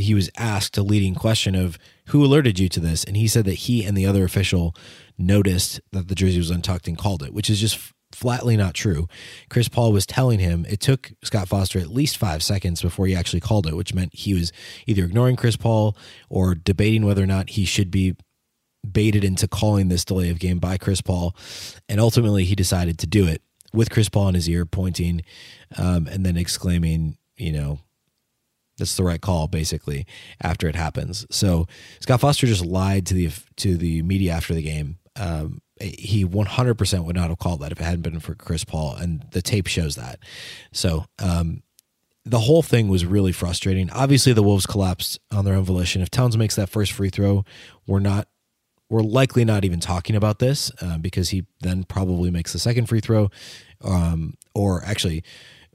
he 0.00 0.14
was 0.14 0.30
asked 0.36 0.76
a 0.76 0.82
leading 0.82 1.14
question 1.14 1.54
of 1.54 1.78
who 2.08 2.24
alerted 2.24 2.58
you 2.58 2.68
to 2.70 2.80
this, 2.80 3.04
and 3.04 3.16
he 3.16 3.28
said 3.28 3.44
that 3.44 3.54
he 3.54 3.84
and 3.84 3.96
the 3.96 4.06
other 4.06 4.24
official 4.24 4.74
noticed 5.16 5.80
that 5.92 6.08
the 6.08 6.14
jersey 6.14 6.38
was 6.38 6.50
untucked 6.50 6.88
and 6.88 6.98
called 6.98 7.22
it, 7.22 7.32
which 7.32 7.50
is 7.50 7.60
just 7.60 7.92
flatly 8.12 8.56
not 8.56 8.74
true. 8.74 9.06
Chris 9.50 9.68
Paul 9.68 9.92
was 9.92 10.06
telling 10.06 10.38
him 10.38 10.64
it 10.68 10.80
took 10.80 11.12
Scott 11.22 11.48
Foster 11.48 11.78
at 11.78 11.88
least 11.88 12.16
five 12.16 12.42
seconds 12.42 12.80
before 12.80 13.06
he 13.06 13.14
actually 13.14 13.40
called 13.40 13.66
it, 13.66 13.76
which 13.76 13.94
meant 13.94 14.14
he 14.14 14.34
was 14.34 14.52
either 14.86 15.04
ignoring 15.04 15.36
Chris 15.36 15.56
Paul 15.56 15.96
or 16.30 16.54
debating 16.54 17.04
whether 17.04 17.22
or 17.22 17.26
not 17.26 17.50
he 17.50 17.64
should 17.64 17.90
be 17.90 18.16
baited 18.90 19.24
into 19.24 19.46
calling 19.46 19.88
this 19.88 20.04
delay 20.04 20.30
of 20.30 20.38
game 20.38 20.58
by 20.58 20.78
Chris 20.78 21.00
Paul. 21.00 21.34
And 21.88 22.00
ultimately, 22.00 22.44
he 22.44 22.54
decided 22.54 22.98
to 23.00 23.06
do 23.06 23.26
it 23.26 23.42
with 23.72 23.90
Chris 23.90 24.08
Paul 24.08 24.28
in 24.28 24.34
his 24.34 24.48
ear, 24.48 24.64
pointing 24.64 25.22
um, 25.76 26.06
and 26.06 26.24
then 26.24 26.36
exclaiming, 26.36 27.18
you 27.36 27.52
know, 27.52 27.80
that's 28.78 28.96
the 28.96 29.04
right 29.04 29.20
call, 29.20 29.48
basically. 29.48 30.06
After 30.40 30.68
it 30.68 30.74
happens, 30.74 31.26
so 31.30 31.66
Scott 32.00 32.20
Foster 32.20 32.46
just 32.46 32.64
lied 32.64 33.06
to 33.06 33.14
the 33.14 33.30
to 33.56 33.76
the 33.76 34.02
media 34.02 34.32
after 34.32 34.54
the 34.54 34.62
game. 34.62 34.98
Um, 35.16 35.60
he 35.80 36.24
100% 36.24 37.04
would 37.04 37.16
not 37.16 37.28
have 37.28 37.38
called 37.38 37.60
that 37.60 37.72
if 37.72 37.80
it 37.80 37.84
hadn't 37.84 38.02
been 38.02 38.20
for 38.20 38.34
Chris 38.34 38.64
Paul, 38.64 38.96
and 38.96 39.24
the 39.30 39.42
tape 39.42 39.66
shows 39.66 39.96
that. 39.96 40.18
So 40.72 41.04
um, 41.18 41.62
the 42.24 42.40
whole 42.40 42.62
thing 42.62 42.88
was 42.88 43.06
really 43.06 43.32
frustrating. 43.32 43.90
Obviously, 43.90 44.32
the 44.32 44.42
Wolves 44.42 44.66
collapsed 44.66 45.18
on 45.32 45.44
their 45.44 45.54
own 45.54 45.64
volition. 45.64 46.02
If 46.02 46.10
Towns 46.10 46.36
makes 46.36 46.56
that 46.56 46.68
first 46.68 46.92
free 46.92 47.10
throw, 47.10 47.44
we're 47.86 48.00
not 48.00 48.28
we're 48.90 49.02
likely 49.02 49.44
not 49.44 49.64
even 49.64 49.80
talking 49.80 50.16
about 50.16 50.38
this 50.38 50.72
uh, 50.80 50.96
because 50.98 51.28
he 51.30 51.44
then 51.60 51.84
probably 51.84 52.30
makes 52.30 52.52
the 52.52 52.58
second 52.58 52.86
free 52.86 53.00
throw, 53.00 53.30
um, 53.82 54.34
or 54.54 54.82
actually 54.84 55.22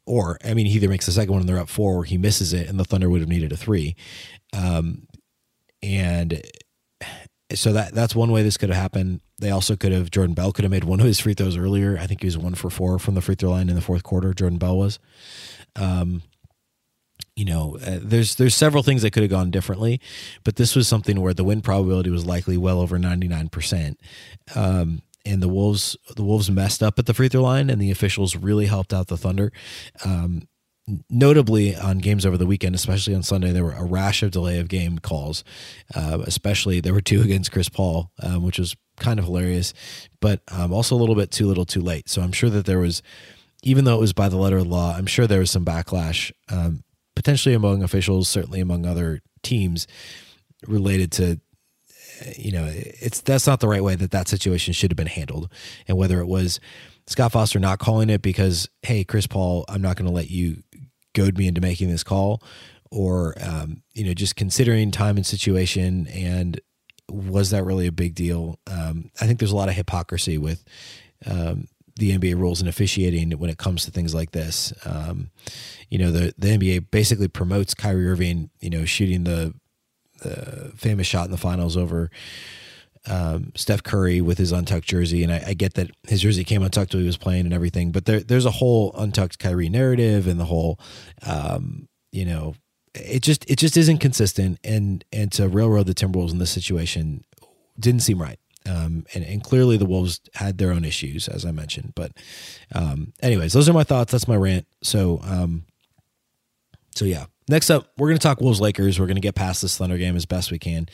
or 0.05 0.38
I 0.43 0.53
mean, 0.53 0.65
he 0.65 0.74
either 0.74 0.89
makes 0.89 1.05
the 1.05 1.12
second 1.12 1.31
one 1.31 1.41
and 1.41 1.50
they're 1.50 1.60
up 1.60 1.69
four, 1.69 2.00
or 2.00 2.03
he 2.03 2.17
misses 2.17 2.53
it, 2.53 2.67
and 2.67 2.79
the 2.79 2.86
Thunder 2.86 3.10
would 3.10 3.22
have 3.22 3.29
needed 3.29 3.51
a 3.51 3.57
three. 3.57 3.95
Um, 4.53 5.07
and 5.81 6.41
so 7.53 7.74
that 7.74 7.93
that's 7.93 8.15
one 8.15 8.31
way 8.31 8.43
this 8.43 8.57
could 8.57 8.69
have 8.69 8.81
happened. 8.81 9.22
They 9.39 9.51
also 9.51 9.75
could 9.75 9.91
have 9.91 10.12
Jordan 10.12 10.33
Bell 10.33 10.51
could 10.51 10.63
have 10.63 10.72
made 10.72 10.86
one 10.86 11.00
of 11.00 11.05
his 11.05 11.19
free 11.19 11.33
throws 11.33 11.57
earlier. 11.57 11.98
I 12.00 12.07
think 12.07 12.22
he 12.22 12.27
was 12.27 12.38
one 12.38 12.55
for 12.55 12.69
four 12.69 13.00
from 13.00 13.15
the 13.15 13.22
free 13.22 13.36
throw 13.36 13.51
line 13.51 13.69
in 13.69 13.75
the 13.75 13.81
fourth 13.81 14.03
quarter. 14.03 14.33
Jordan 14.33 14.60
Bell 14.60 14.77
was. 14.77 15.00
Um, 15.75 16.24
you 17.36 17.45
know, 17.45 17.77
uh, 17.86 18.00
there's 18.01 18.36
there's 18.36 18.55
several 18.55 18.83
things 18.83 19.01
that 19.01 19.12
could 19.12 19.24
have 19.24 19.29
gone 19.29 19.50
differently, 19.51 20.00
but 20.43 20.55
this 20.55 20.75
was 20.75 20.88
something 20.88 21.19
where 21.19 21.33
the 21.33 21.43
win 21.43 21.62
probability 21.62 22.10
was 22.10 22.25
likely 22.25 22.57
well 22.57 22.79
over 22.79 23.00
ninety 23.00 23.27
nine 23.27 23.50
percent. 23.50 24.00
Um, 24.55 25.01
and 25.25 25.41
the 25.41 25.47
Wolves 25.47 25.97
the 26.15 26.23
Wolves 26.23 26.49
messed 26.51 26.83
up 26.83 26.99
at 26.99 27.05
the 27.05 27.13
free 27.13 27.29
throw 27.29 27.41
line, 27.41 27.69
and 27.69 27.81
the 27.81 27.91
officials 27.91 28.35
really 28.35 28.65
helped 28.65 28.93
out 28.93 29.07
the 29.07 29.17
Thunder. 29.17 29.51
Um, 30.05 30.47
notably 31.09 31.75
on 31.75 31.99
games 31.99 32.25
over 32.25 32.37
the 32.37 32.45
weekend, 32.45 32.75
especially 32.75 33.15
on 33.15 33.23
Sunday, 33.23 33.51
there 33.51 33.63
were 33.63 33.73
a 33.73 33.85
rash 33.85 34.21
of 34.21 34.31
delay 34.31 34.59
of 34.59 34.67
game 34.67 34.99
calls. 34.99 35.43
Uh, 35.95 36.19
especially 36.25 36.81
there 36.81 36.93
were 36.93 37.01
two 37.01 37.21
against 37.23 37.51
Chris 37.51 37.69
Paul, 37.69 38.11
um, 38.21 38.43
which 38.43 38.59
was 38.59 38.75
kind 38.97 39.19
of 39.19 39.25
hilarious, 39.25 39.73
but 40.19 40.41
um, 40.49 40.71
also 40.71 40.95
a 40.95 40.97
little 40.97 41.15
bit 41.15 41.31
too 41.31 41.47
little, 41.47 41.65
too 41.65 41.81
late. 41.81 42.09
So 42.09 42.21
I'm 42.21 42.31
sure 42.31 42.49
that 42.49 42.65
there 42.65 42.79
was, 42.79 43.01
even 43.63 43.85
though 43.85 43.95
it 43.95 44.01
was 44.01 44.13
by 44.13 44.29
the 44.29 44.37
letter 44.37 44.57
of 44.57 44.67
law, 44.67 44.95
I'm 44.95 45.07
sure 45.07 45.25
there 45.25 45.39
was 45.39 45.51
some 45.51 45.65
backlash, 45.65 46.31
um, 46.49 46.83
potentially 47.15 47.55
among 47.55 47.81
officials, 47.81 48.29
certainly 48.29 48.59
among 48.59 48.85
other 48.85 49.21
teams, 49.41 49.87
related 50.67 51.11
to 51.13 51.39
you 52.38 52.51
know, 52.51 52.70
it's 52.72 53.22
that's 53.22 53.48
not 53.48 53.60
the 53.60 53.67
right 53.67 53.84
way 53.84 53.96
that 53.96 54.12
that 54.12 54.27
situation 54.27 54.74
should 54.74 54.91
have 54.91 54.98
been 54.98 55.08
handled. 55.08 55.51
And 55.88 55.98
whether 55.98 56.20
it 56.20 56.27
was 56.27 56.60
Scott 57.08 57.32
Foster 57.32 57.60
not 57.60 57.79
calling 57.79 58.10
it 58.10 58.22
because, 58.22 58.70
hey, 58.82 59.03
Chris 59.03 59.27
Paul, 59.27 59.65
I'm 59.67 59.82
not 59.82 59.98
going 59.98 60.08
to 60.08 60.13
let 60.13 60.29
you 60.29 60.63
goad 61.13 61.38
me 61.38 61.48
into 61.48 61.62
making 61.62 61.89
this 61.89 62.03
call, 62.03 62.41
or 62.91 63.36
um, 63.41 63.84
you 63.93 64.05
know, 64.05 64.13
just 64.13 64.36
considering 64.36 64.91
time 64.91 65.17
and 65.17 65.25
situation, 65.25 66.08
and 66.08 66.60
was 67.10 67.50
that 67.50 67.63
really 67.63 67.88
a 67.88 67.91
big 67.91 68.15
deal? 68.15 68.60
Um, 68.67 69.12
I 69.20 69.27
think 69.27 69.39
there's 69.39 69.51
a 69.51 69.55
lot 69.55 69.70
of 69.70 69.75
hypocrisy 69.75 70.38
with 70.38 70.63
um, 71.25 71.67
the 71.98 72.17
NBA 72.17 72.38
rules 72.38 72.60
and 72.60 72.70
officiating 72.70 73.32
when 73.32 73.50
it 73.50 73.58
comes 73.58 73.86
to 73.86 73.91
things 73.91 74.15
like 74.15 74.32
this. 74.32 74.74
Um, 74.86 75.29
you 75.89 75.98
know, 75.98 76.12
the 76.12 76.34
the 76.38 76.58
NBA 76.58 76.91
basically 76.91 77.27
promotes 77.27 77.74
Kyrie 77.74 78.08
Irving, 78.08 78.50
you 78.60 78.70
know, 78.70 78.86
shooting 78.86 79.25
the 79.25 79.53
the 80.22 80.72
famous 80.75 81.08
shot 81.08 81.25
in 81.25 81.32
the 81.32 81.38
finals 81.38 81.75
over 81.75 82.10
um, 83.05 83.51
Steph 83.55 83.84
Curry 83.84 84.22
with 84.22 84.38
his 84.38 84.51
untucked 84.51 84.88
jersey, 84.88 85.24
and 85.24 85.34
I, 85.34 85.43
I, 85.48 85.53
get 85.53 85.74
that 85.74 85.91
his 86.08 86.22
jersey 86.22 86.46
came 86.46 86.63
untucked 86.63 86.93
while 86.93 87.01
he 87.01 87.05
was 87.05 87.17
playing 87.17 87.46
and 87.46 87.53
everything. 87.53 87.91
But 87.91 88.05
there, 88.05 88.22
there's 88.22 88.46
a 88.46 88.51
whole 88.51 88.93
untucked 88.98 89.39
Kyrie 89.39 89.70
narrative, 89.70 90.25
and 90.25 90.39
the 90.39 90.46
whole, 90.46 90.79
um, 91.25 91.89
you 92.12 92.24
know, 92.24 92.55
it 92.96 93.22
just 93.22 93.50
it 93.50 93.58
just 93.58 93.75
isn't 93.75 93.98
consistent, 93.98 94.60
and 94.63 95.03
and 95.12 95.32
to 95.34 95.50
railroad 95.50 95.88
the 95.88 95.93
Timberwolves 95.93 96.32
in 96.32 96.38
this 96.38 96.51
situation 96.51 97.25
didn't 97.77 98.01
seem 98.01 98.22
right. 98.22 98.39
Um, 98.65 99.05
and, 99.13 99.25
and 99.25 99.43
clearly 99.43 99.75
the 99.75 99.86
Wolves 99.86 100.22
had 100.36 100.58
their 100.58 100.72
own 100.72 100.86
issues, 100.86 101.27
as 101.27 101.46
I 101.46 101.51
mentioned. 101.51 101.91
But, 101.96 102.13
um, 102.74 103.12
anyways, 103.22 103.51
those 103.51 103.67
are 103.67 103.74
my 103.74 103.84
thoughts. 103.84 104.13
That's 104.13 104.27
my 104.27 104.38
rant. 104.38 104.65
So, 104.82 105.20
um, 105.24 105.65
so 106.96 107.03
yeah, 107.03 107.25
Next 107.50 107.69
up, 107.69 107.91
we're 107.97 108.07
going 108.07 108.17
to 108.17 108.23
talk 108.23 108.39
Wolves 108.39 108.62
Lakers. 108.62 109.00
We're 109.00 109.05
going 109.05 109.15
to 109.15 109.21
get 109.21 109.35
past 109.35 109.62
this 109.62 109.77
Thunder 109.77 109.97
game 109.97 110.15
as 110.15 110.25
best 110.25 110.51
we 110.51 110.59
can, 110.59 110.88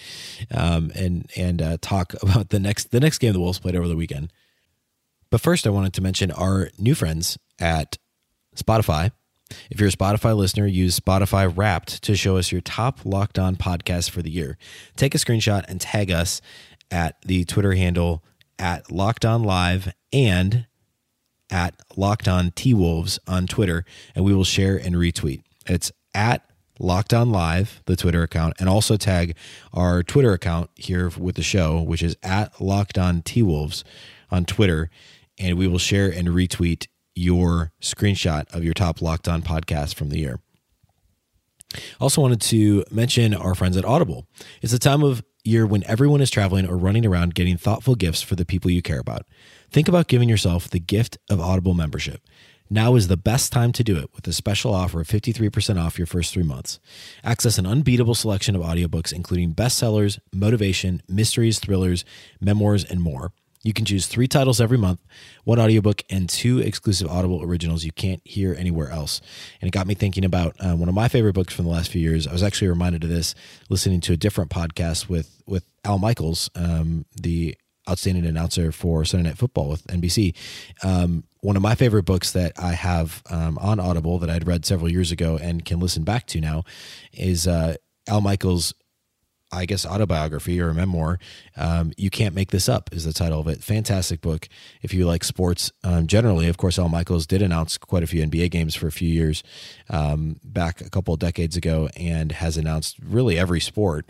um, 0.52 0.92
and 0.96 1.30
and 1.36 1.62
uh, 1.62 1.78
talk 1.82 2.14
about 2.22 2.50
the 2.50 2.60
next 2.60 2.92
the 2.92 3.00
next 3.00 3.20
game 3.20 3.34
the 3.34 3.40
Wolves 3.40 3.60
played 3.60 3.76
over 3.76 3.88
the 3.88 3.96
weekend. 3.96 4.32
But 5.30 5.42
first, 5.42 5.68
I 5.68 5.70
wanted 5.70 5.94
to 5.94 6.02
mention 6.02 6.32
our 6.32 6.70
new 6.80 6.96
friends 6.96 7.38
at 7.60 7.98
Spotify. 8.56 9.12
If 9.70 9.80
you're 9.80 9.90
a 9.90 9.92
Spotify 9.92 10.36
listener, 10.36 10.66
use 10.66 11.00
Spotify 11.00 11.52
Wrapped 11.56 12.04
to 12.04 12.16
show 12.16 12.38
us 12.38 12.52
your 12.52 12.62
top 12.62 13.00
locked 13.04 13.40
on 13.40 13.56
podcast 13.56 14.10
for 14.10 14.22
the 14.22 14.30
year. 14.30 14.58
Take 14.96 15.16
a 15.16 15.18
screenshot 15.18 15.66
and 15.68 15.82
tag 15.82 16.12
us 16.12 16.42
at 16.92 17.22
the 17.24 17.46
Twitter 17.46 17.74
handle 17.74 18.24
at 18.58 18.92
Locked 18.92 19.26
On 19.26 19.44
Live 19.44 19.94
and 20.12 20.66
at 21.50 21.76
Locked 21.96 22.28
On 22.28 22.52
T 22.52 22.74
Wolves 22.74 23.20
on 23.28 23.48
Twitter, 23.48 23.86
and 24.16 24.26
we 24.26 24.34
will 24.34 24.44
share 24.44 24.78
and 24.78 24.96
retweet. 24.96 25.42
It's 25.66 25.92
at 26.14 26.44
Locked 26.80 27.14
On 27.14 27.32
Live, 27.32 27.82
the 27.86 27.96
Twitter 27.96 28.24
account, 28.24 28.54
and 28.60 28.70
also 28.70 28.96
tag 28.96 29.36
our 29.74 30.02
Twitter 30.02 30.32
account 30.32 30.70
here 30.76 31.12
with 31.18 31.36
the 31.36 31.44
show, 31.44 31.82
which 31.82 32.02
is 32.02 32.16
at 32.24 32.62
Locked 32.62 32.98
On 32.98 33.22
T 33.22 33.42
Wolves 33.42 33.84
on 34.32 34.46
Twitter, 34.46 34.90
and 35.38 35.58
we 35.58 35.68
will 35.68 35.80
share 35.80 36.10
and 36.10 36.30
retweet 36.30 36.88
your 37.16 37.72
screenshot 37.82 38.50
of 38.54 38.64
your 38.64 38.74
top 38.74 39.02
Locked 39.02 39.28
On 39.28 39.42
podcast 39.42 39.96
from 39.96 40.10
the 40.10 40.20
year. 40.20 40.40
Also, 42.00 42.22
wanted 42.22 42.42
to 42.42 42.84
mention 42.90 43.34
our 43.34 43.54
friends 43.54 43.78
at 43.78 43.86
Audible. 43.86 44.26
It's 44.62 44.74
a 44.74 44.80
time 44.80 45.04
of 45.04 45.24
year 45.44 45.66
when 45.66 45.84
everyone 45.86 46.22
is 46.22 46.32
traveling 46.32 46.68
or 46.68 46.78
running 46.78 47.06
around 47.06 47.36
getting 47.36 47.58
thoughtful 47.58 47.96
gifts 47.96 48.22
for 48.22 48.36
the 48.36 48.46
people 48.46 48.72
you 48.72 48.82
care 48.82 49.00
about. 49.00 49.26
Think 49.70 49.88
about 49.88 50.08
giving 50.08 50.30
yourself 50.30 50.70
the 50.70 50.80
gift 50.80 51.18
of 51.30 51.40
Audible 51.40 51.74
membership. 51.74 52.22
Now 52.70 52.96
is 52.96 53.08
the 53.08 53.18
best 53.18 53.52
time 53.52 53.72
to 53.74 53.84
do 53.84 53.98
it 53.98 54.10
with 54.14 54.28
a 54.28 54.34
special 54.34 54.76
offer 54.76 55.02
of 55.02 55.08
53% 55.08 55.84
off 55.84 55.98
your 55.98 56.06
first 56.06 56.32
three 56.34 56.44
months. 56.44 56.80
Access 57.24 57.58
an 57.58 57.66
unbeatable 57.66 58.14
selection 58.14 58.56
of 58.56 58.62
audiobooks, 58.62 59.12
including 59.12 59.56
bestsellers, 59.56 60.20
motivation, 60.32 61.02
mysteries, 61.08 61.58
thrillers, 61.58 62.06
memoirs, 62.40 62.84
and 62.84 63.02
more. 63.02 63.32
You 63.64 63.74
can 63.74 63.86
choose 63.86 64.06
three 64.06 64.28
titles 64.28 64.62
every 64.62 64.78
month, 64.78 65.02
one 65.44 65.60
audiobook, 65.60 66.04
and 66.10 66.30
two 66.30 66.60
exclusive 66.60 67.10
Audible 67.10 67.44
originals 67.44 67.84
you 67.84 67.92
can't 67.92 68.22
hear 68.24 68.54
anywhere 68.54 68.90
else. 68.90 69.20
And 69.62 69.68
it 69.68 69.72
got 69.72 69.88
me 69.88 69.96
thinking 69.96 70.24
about 70.24 70.56
uh, 70.60 70.76
one 70.76 70.88
of 70.88 70.96
my 70.96 71.08
favorite 71.10 71.34
books 71.34 71.54
from 71.54 71.66
the 71.66 71.72
last 71.72 71.92
few 71.92 72.00
years. 72.02 72.26
I 72.26 72.32
was 72.32 72.44
actually 72.44 72.70
reminded 72.70 73.04
of 73.04 73.10
this 73.10 73.36
listening 73.68 74.00
to 74.02 74.14
a 74.14 74.18
different 74.18 74.50
podcast 74.52 75.10
with 75.10 75.42
with 75.46 75.66
Al 75.84 75.98
Michaels, 75.98 76.50
um, 76.56 77.06
the 77.20 77.58
outstanding 77.90 78.26
announcer 78.26 78.72
for 78.72 79.04
Sunday 79.04 79.30
Night 79.30 79.38
Football 79.38 79.70
with 79.70 79.86
NBC. 79.88 80.36
Um, 80.84 81.24
one 81.42 81.56
of 81.56 81.62
my 81.62 81.76
favorite 81.76 82.04
books 82.04 82.32
that 82.32 82.54
I 82.58 82.74
have 82.74 83.24
um, 83.30 83.58
on 83.60 83.80
Audible 83.80 84.20
that 84.20 84.30
I'd 84.30 84.48
read 84.48 84.66
several 84.66 84.92
years 84.92 85.12
ago 85.12 85.38
and 85.42 85.64
can 85.64 85.80
listen 85.80 86.04
back 86.04 86.26
to 86.28 86.42
now 86.42 86.64
is 87.14 87.48
uh, 87.48 87.76
Al 88.08 88.22
Michaels' 88.22 88.74
I 89.52 89.66
guess 89.66 89.86
autobiography 89.86 90.62
or 90.62 90.70
a 90.70 90.74
memoir. 90.74 91.18
Um, 91.58 91.92
you 91.98 92.10
can't 92.10 92.36
make 92.36 92.52
this 92.52 92.70
up 92.70 92.90
is 92.94 93.06
the 93.06 93.14
title 93.14 93.40
of 93.40 93.48
it. 93.48 93.64
Fantastic 93.64 94.22
book 94.22 94.48
if 94.82 94.94
you 94.94 95.08
like 95.08 95.24
sports 95.24 95.72
um, 95.84 96.06
generally. 96.06 96.48
Of 96.48 96.58
course, 96.58 96.78
Al 96.78 96.90
Michaels 96.90 97.26
did 97.26 97.42
announce 97.42 97.78
quite 97.78 98.04
a 98.04 98.08
few 98.08 98.24
NBA 98.24 98.52
games 98.52 98.76
for 98.76 98.88
a 98.88 98.92
few 98.92 99.10
years 99.10 99.42
um, 99.90 100.40
back 100.44 100.82
a 100.82 100.90
couple 100.90 101.14
of 101.14 101.20
decades 101.20 101.58
ago, 101.58 101.90
and 101.98 102.32
has 102.32 102.58
announced 102.58 102.98
really 103.04 103.40
every 103.40 103.60
sport. 103.60 104.06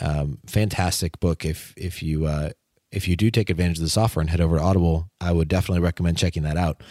Um, 0.00 0.38
fantastic 0.46 1.18
book 1.18 1.44
if 1.44 1.74
if 1.76 2.02
you 2.02 2.26
uh, 2.26 2.50
if 2.94 3.08
you 3.08 3.16
do 3.16 3.30
take 3.30 3.50
advantage 3.50 3.78
of 3.78 3.82
the 3.82 3.90
software 3.90 4.20
and 4.20 4.30
head 4.30 4.40
over 4.40 4.56
to 4.56 4.62
Audible, 4.62 5.10
I 5.20 5.32
would 5.32 5.48
definitely 5.48 5.82
recommend 5.82 6.16
checking 6.16 6.44
that 6.44 6.56
out. 6.56 6.82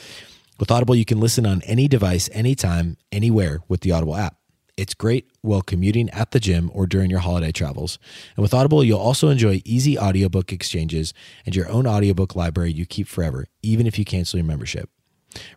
With 0.60 0.70
Audible, 0.70 0.96
you 0.96 1.06
can 1.06 1.20
listen 1.20 1.46
on 1.46 1.62
any 1.64 1.88
device, 1.88 2.30
anytime, 2.34 2.98
anywhere 3.12 3.62
with 3.68 3.82
the 3.82 3.92
Audible 3.92 4.16
app. 4.16 4.36
It's 4.76 4.94
great 4.94 5.30
while 5.42 5.62
commuting 5.62 6.10
at 6.10 6.32
the 6.32 6.40
gym 6.40 6.70
or 6.74 6.88
during 6.88 7.10
your 7.10 7.20
holiday 7.20 7.52
travels. 7.52 8.00
And 8.36 8.42
with 8.42 8.54
Audible, 8.54 8.84
you'll 8.84 9.00
also 9.00 9.30
enjoy 9.30 9.62
easy 9.66 9.98
audiobook 9.98 10.52
exchanges 10.52 11.14
and 11.46 11.56
your 11.56 11.70
own 11.70 11.88
audiobook 11.88 12.36
library 12.36 12.72
you 12.72 12.86
keep 12.86 13.08
forever, 13.08 13.46
even 13.62 13.88
if 13.88 13.98
you 13.98 14.06
cancel 14.06 14.40
your 14.40 14.46
membership. 14.46 14.90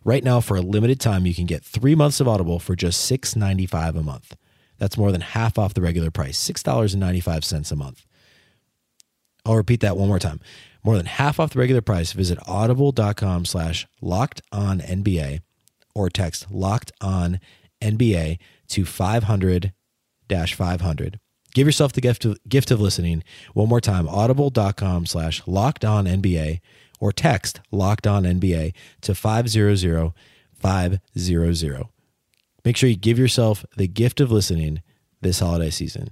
Right 0.03 0.23
now, 0.23 0.39
for 0.39 0.57
a 0.57 0.61
limited 0.61 0.99
time, 0.99 1.25
you 1.25 1.35
can 1.35 1.45
get 1.45 1.63
three 1.63 1.95
months 1.95 2.19
of 2.19 2.27
Audible 2.27 2.59
for 2.59 2.75
just 2.75 3.11
$6.95 3.11 3.99
a 3.99 4.03
month. 4.03 4.35
That's 4.77 4.97
more 4.97 5.11
than 5.11 5.21
half 5.21 5.57
off 5.57 5.73
the 5.73 5.81
regular 5.81 6.11
price, 6.11 6.39
$6.95 6.49 7.71
a 7.71 7.75
month. 7.75 8.06
I'll 9.47 9.55
repeat 9.55 9.79
that 9.79 9.97
one 9.97 10.09
more 10.09 10.19
time. 10.19 10.41
More 10.83 10.97
than 10.97 11.05
half 11.05 11.39
off 11.39 11.51
the 11.51 11.59
regular 11.59 11.81
price. 11.81 12.11
Visit 12.11 12.37
audible.com 12.45 13.45
slash 13.45 13.87
locked 14.01 14.41
on 14.51 14.79
NBA 14.79 15.39
or 15.95 16.09
text 16.09 16.51
locked 16.51 16.91
on 17.01 17.39
NBA 17.81 18.37
to 18.69 18.85
500 18.85 19.73
500. 20.29 21.19
Give 21.53 21.67
yourself 21.67 21.93
the 21.93 22.01
gift 22.01 22.25
of, 22.25 22.37
gift 22.47 22.69
of 22.69 22.81
listening. 22.81 23.23
One 23.53 23.69
more 23.69 23.81
time, 23.81 24.07
audible.com 24.07 25.05
slash 25.05 25.41
locked 25.47 25.85
on 25.85 26.05
NBA 26.05 26.59
or 26.99 27.11
text 27.11 27.61
locked 27.71 28.05
on 28.05 28.23
NBA 28.23 28.73
to 29.01 29.15
500 29.15 30.13
500. 30.59 31.85
Make 32.65 32.75
sure 32.75 32.89
you 32.89 32.97
give 32.97 33.17
yourself 33.17 33.65
the 33.77 33.87
gift 33.87 34.19
of 34.19 34.31
listening 34.31 34.81
this 35.21 35.39
holiday 35.39 35.69
season. 35.69 36.09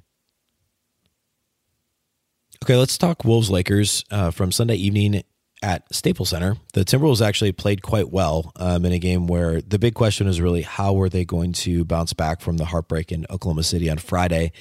Okay, 2.65 2.77
let's 2.77 2.97
talk 2.97 3.23
Wolves 3.23 3.51
Lakers 3.51 4.03
uh, 4.09 4.31
from 4.31 4.51
Sunday 4.51 4.73
evening 4.73 5.21
at 5.61 5.83
Staples 5.93 6.29
Center. 6.29 6.57
The 6.73 6.83
Timberwolves 6.83 7.23
actually 7.23 7.51
played 7.51 7.83
quite 7.83 8.09
well 8.09 8.51
um, 8.55 8.85
in 8.85 8.91
a 8.91 8.97
game 8.97 9.27
where 9.27 9.61
the 9.61 9.77
big 9.77 9.93
question 9.93 10.25
is 10.25 10.41
really 10.41 10.63
how 10.63 10.93
were 10.93 11.07
they 11.07 11.25
going 11.25 11.53
to 11.53 11.85
bounce 11.85 12.13
back 12.13 12.41
from 12.41 12.57
the 12.57 12.65
heartbreak 12.65 13.11
in 13.11 13.27
Oklahoma 13.29 13.61
City 13.61 13.87
on 13.87 13.99
Friday. 13.99 14.51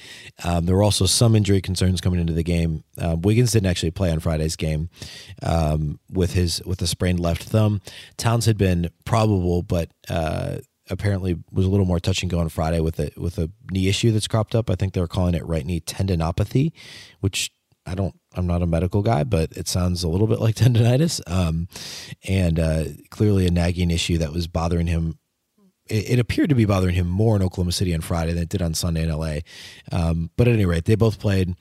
Um, 0.43 0.67
there 0.67 0.75
were 0.75 0.83
also 0.83 1.07
some 1.07 1.35
injury 1.35 1.61
concerns 1.61 1.99
coming 1.99 2.19
into 2.19 2.33
the 2.33 2.43
game. 2.43 2.83
Um, 2.99 3.23
Wiggins 3.23 3.53
didn't 3.53 3.71
actually 3.71 3.89
play 3.89 4.11
on 4.11 4.19
Friday's 4.19 4.55
game 4.55 4.91
um, 5.41 5.99
with 6.07 6.33
his 6.33 6.61
with 6.63 6.83
a 6.83 6.87
sprained 6.87 7.19
left 7.19 7.41
thumb. 7.41 7.81
Towns 8.17 8.45
had 8.45 8.59
been 8.59 8.91
probable, 9.05 9.63
but 9.63 9.89
uh, 10.09 10.57
apparently 10.91 11.37
was 11.51 11.65
a 11.65 11.69
little 11.69 11.87
more 11.87 11.99
touch 11.99 12.21
and 12.21 12.29
go 12.29 12.37
on 12.37 12.49
Friday 12.49 12.81
with 12.81 12.99
a 12.99 13.09
with 13.17 13.39
a 13.39 13.49
knee 13.71 13.87
issue 13.87 14.11
that's 14.11 14.27
cropped 14.27 14.53
up. 14.53 14.69
I 14.69 14.75
think 14.75 14.93
they 14.93 15.01
were 15.01 15.07
calling 15.07 15.33
it 15.33 15.43
right 15.43 15.65
knee 15.65 15.81
tendinopathy, 15.81 16.71
which 17.21 17.49
I 17.85 17.95
don't, 17.95 18.15
I'm 18.35 18.47
not 18.47 18.61
a 18.61 18.67
medical 18.67 19.01
guy, 19.01 19.23
but 19.23 19.51
it 19.53 19.67
sounds 19.67 20.03
a 20.03 20.07
little 20.07 20.27
bit 20.27 20.39
like 20.39 20.55
tendonitis. 20.55 21.21
Um, 21.27 21.67
and 22.27 22.59
uh, 22.59 22.85
clearly 23.09 23.45
a 23.47 23.51
nagging 23.51 23.91
issue 23.91 24.17
that 24.19 24.33
was 24.33 24.47
bothering 24.47 24.87
him. 24.87 25.17
It, 25.87 26.11
it, 26.11 26.19
appeared 26.19 26.49
to 26.49 26.55
be 26.55 26.65
bothering 26.65 26.95
him 26.95 27.07
more 27.07 27.35
in 27.35 27.43
Oklahoma 27.43 27.71
City 27.71 27.93
on 27.93 28.01
Friday 28.01 28.33
than 28.33 28.43
it 28.43 28.49
did 28.49 28.63
on 28.63 28.73
Sunday 28.73 29.03
in 29.03 29.11
LA. 29.11 29.37
Um, 29.91 30.31
but 30.35 30.47
at 30.47 30.55
any 30.55 30.65
rate, 30.65 30.85
they 30.85 30.95
both 30.95 31.19
played. 31.19 31.55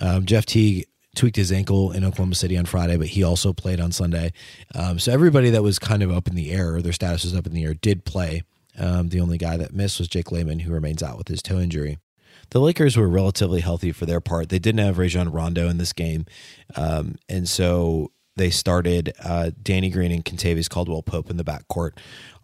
Um, 0.00 0.24
Jeff 0.24 0.46
Teague 0.46 0.86
tweaked 1.14 1.36
his 1.36 1.52
ankle 1.52 1.92
in 1.92 2.02
Oklahoma 2.02 2.36
City 2.36 2.56
on 2.56 2.64
Friday, 2.64 2.96
but 2.96 3.08
he 3.08 3.22
also 3.22 3.52
played 3.52 3.78
on 3.78 3.92
Sunday. 3.92 4.32
Um, 4.74 4.98
so 4.98 5.12
everybody 5.12 5.50
that 5.50 5.62
was 5.62 5.78
kind 5.78 6.02
of 6.02 6.10
up 6.10 6.26
in 6.26 6.34
the 6.34 6.52
air, 6.52 6.76
or 6.76 6.82
their 6.82 6.94
status 6.94 7.24
was 7.24 7.34
up 7.34 7.46
in 7.46 7.52
the 7.52 7.64
air, 7.64 7.74
did 7.74 8.06
play. 8.06 8.42
Um, 8.78 9.10
the 9.10 9.20
only 9.20 9.36
guy 9.36 9.58
that 9.58 9.74
missed 9.74 9.98
was 9.98 10.08
Jake 10.08 10.32
Layman, 10.32 10.60
who 10.60 10.72
remains 10.72 11.02
out 11.02 11.18
with 11.18 11.28
his 11.28 11.42
toe 11.42 11.58
injury 11.58 11.98
the 12.50 12.60
Lakers 12.60 12.96
were 12.96 13.08
relatively 13.08 13.60
healthy 13.60 13.92
for 13.92 14.06
their 14.06 14.20
part. 14.20 14.48
They 14.48 14.58
didn't 14.58 14.84
have 14.84 14.98
Rajon 14.98 15.30
Rondo 15.30 15.68
in 15.68 15.78
this 15.78 15.92
game, 15.92 16.26
um, 16.76 17.16
and 17.28 17.48
so 17.48 18.12
they 18.36 18.50
started 18.50 19.12
uh, 19.24 19.50
Danny 19.62 19.90
Green 19.90 20.12
and 20.12 20.24
Kentavious 20.24 20.68
Caldwell 20.68 21.02
Pope 21.02 21.30
in 21.30 21.36
the 21.36 21.44
backcourt, 21.44 21.92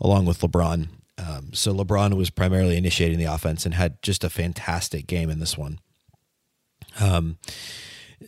along 0.01 0.25
with 0.25 0.41
LeBron. 0.41 0.89
Um, 1.19 1.53
so 1.53 1.75
LeBron 1.75 2.15
was 2.15 2.31
primarily 2.31 2.77
initiating 2.77 3.19
the 3.19 3.27
offense 3.27 3.65
and 3.65 3.75
had 3.75 4.03
just 4.03 4.25
a 4.25 4.31
fantastic 4.31 5.07
game 5.07 5.31
in 5.31 5.39
this 5.39 5.59
one. 5.59 5.79
Um, 7.01 7.39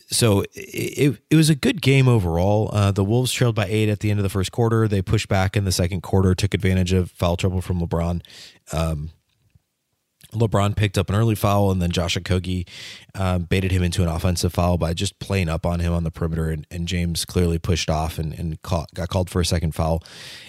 so 0.07 0.43
it, 0.53 1.19
it 1.29 1.35
was 1.35 1.49
a 1.49 1.55
good 1.55 1.81
game 1.81 2.07
overall. 2.07 2.69
Uh, 2.71 2.91
the 2.91 3.03
Wolves 3.03 3.31
trailed 3.31 3.55
by 3.55 3.65
eight 3.65 3.89
at 3.89 3.99
the 3.99 4.11
end 4.11 4.19
of 4.19 4.23
the 4.23 4.29
first 4.29 4.51
quarter. 4.51 4.87
They 4.87 5.01
pushed 5.01 5.27
back 5.27 5.57
in 5.57 5.65
the 5.65 5.71
second 5.71 6.01
quarter, 6.01 6.35
took 6.35 6.53
advantage 6.53 6.93
of 6.93 7.11
foul 7.11 7.37
trouble 7.37 7.61
from 7.61 7.79
LeBron. 7.79 8.21
Um, 8.71 9.11
LeBron 10.35 10.75
picked 10.75 10.97
up 10.97 11.09
an 11.09 11.15
early 11.15 11.35
foul, 11.35 11.71
and 11.71 11.81
then 11.81 11.91
Josh 11.91 12.17
Okogie 12.17 12.67
um, 13.15 13.43
baited 13.43 13.71
him 13.71 13.83
into 13.83 14.03
an 14.03 14.09
offensive 14.09 14.53
foul 14.53 14.77
by 14.77 14.93
just 14.93 15.19
playing 15.19 15.49
up 15.49 15.65
on 15.65 15.79
him 15.79 15.93
on 15.93 16.03
the 16.03 16.11
perimeter. 16.11 16.49
And, 16.49 16.67
and 16.69 16.87
James 16.87 17.25
clearly 17.25 17.57
pushed 17.57 17.89
off 17.89 18.19
and, 18.19 18.33
and 18.33 18.61
caught, 18.61 18.93
got 18.93 19.09
called 19.09 19.29
for 19.29 19.41
a 19.41 19.45
second 19.45 19.73
foul. 19.73 20.03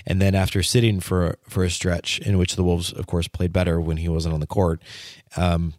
And 0.07 0.21
then 0.21 0.35
after 0.35 0.63
sitting 0.63 1.01
for 1.01 1.39
for 1.49 1.65
a 1.65 1.71
stretch 1.71 2.19
in 2.19 2.39
which 2.39 2.57
the 2.57 2.65
Wolves, 2.65 2.93
of 2.93 3.07
course, 3.07 3.29
played 3.29 3.53
better 3.53 3.81
when 3.81 3.97
he 3.99 4.09
wasn't 4.09 4.35
on 4.35 4.41
the 4.41 4.47
court, 4.47 4.83
um, 5.37 5.75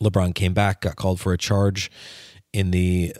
LeBron 0.00 0.34
came 0.34 0.52
back, 0.52 0.82
got 0.82 0.96
called 0.96 1.20
for 1.20 1.32
a 1.32 1.38
charge 1.38 1.90
in 2.52 2.70
the 2.70 3.14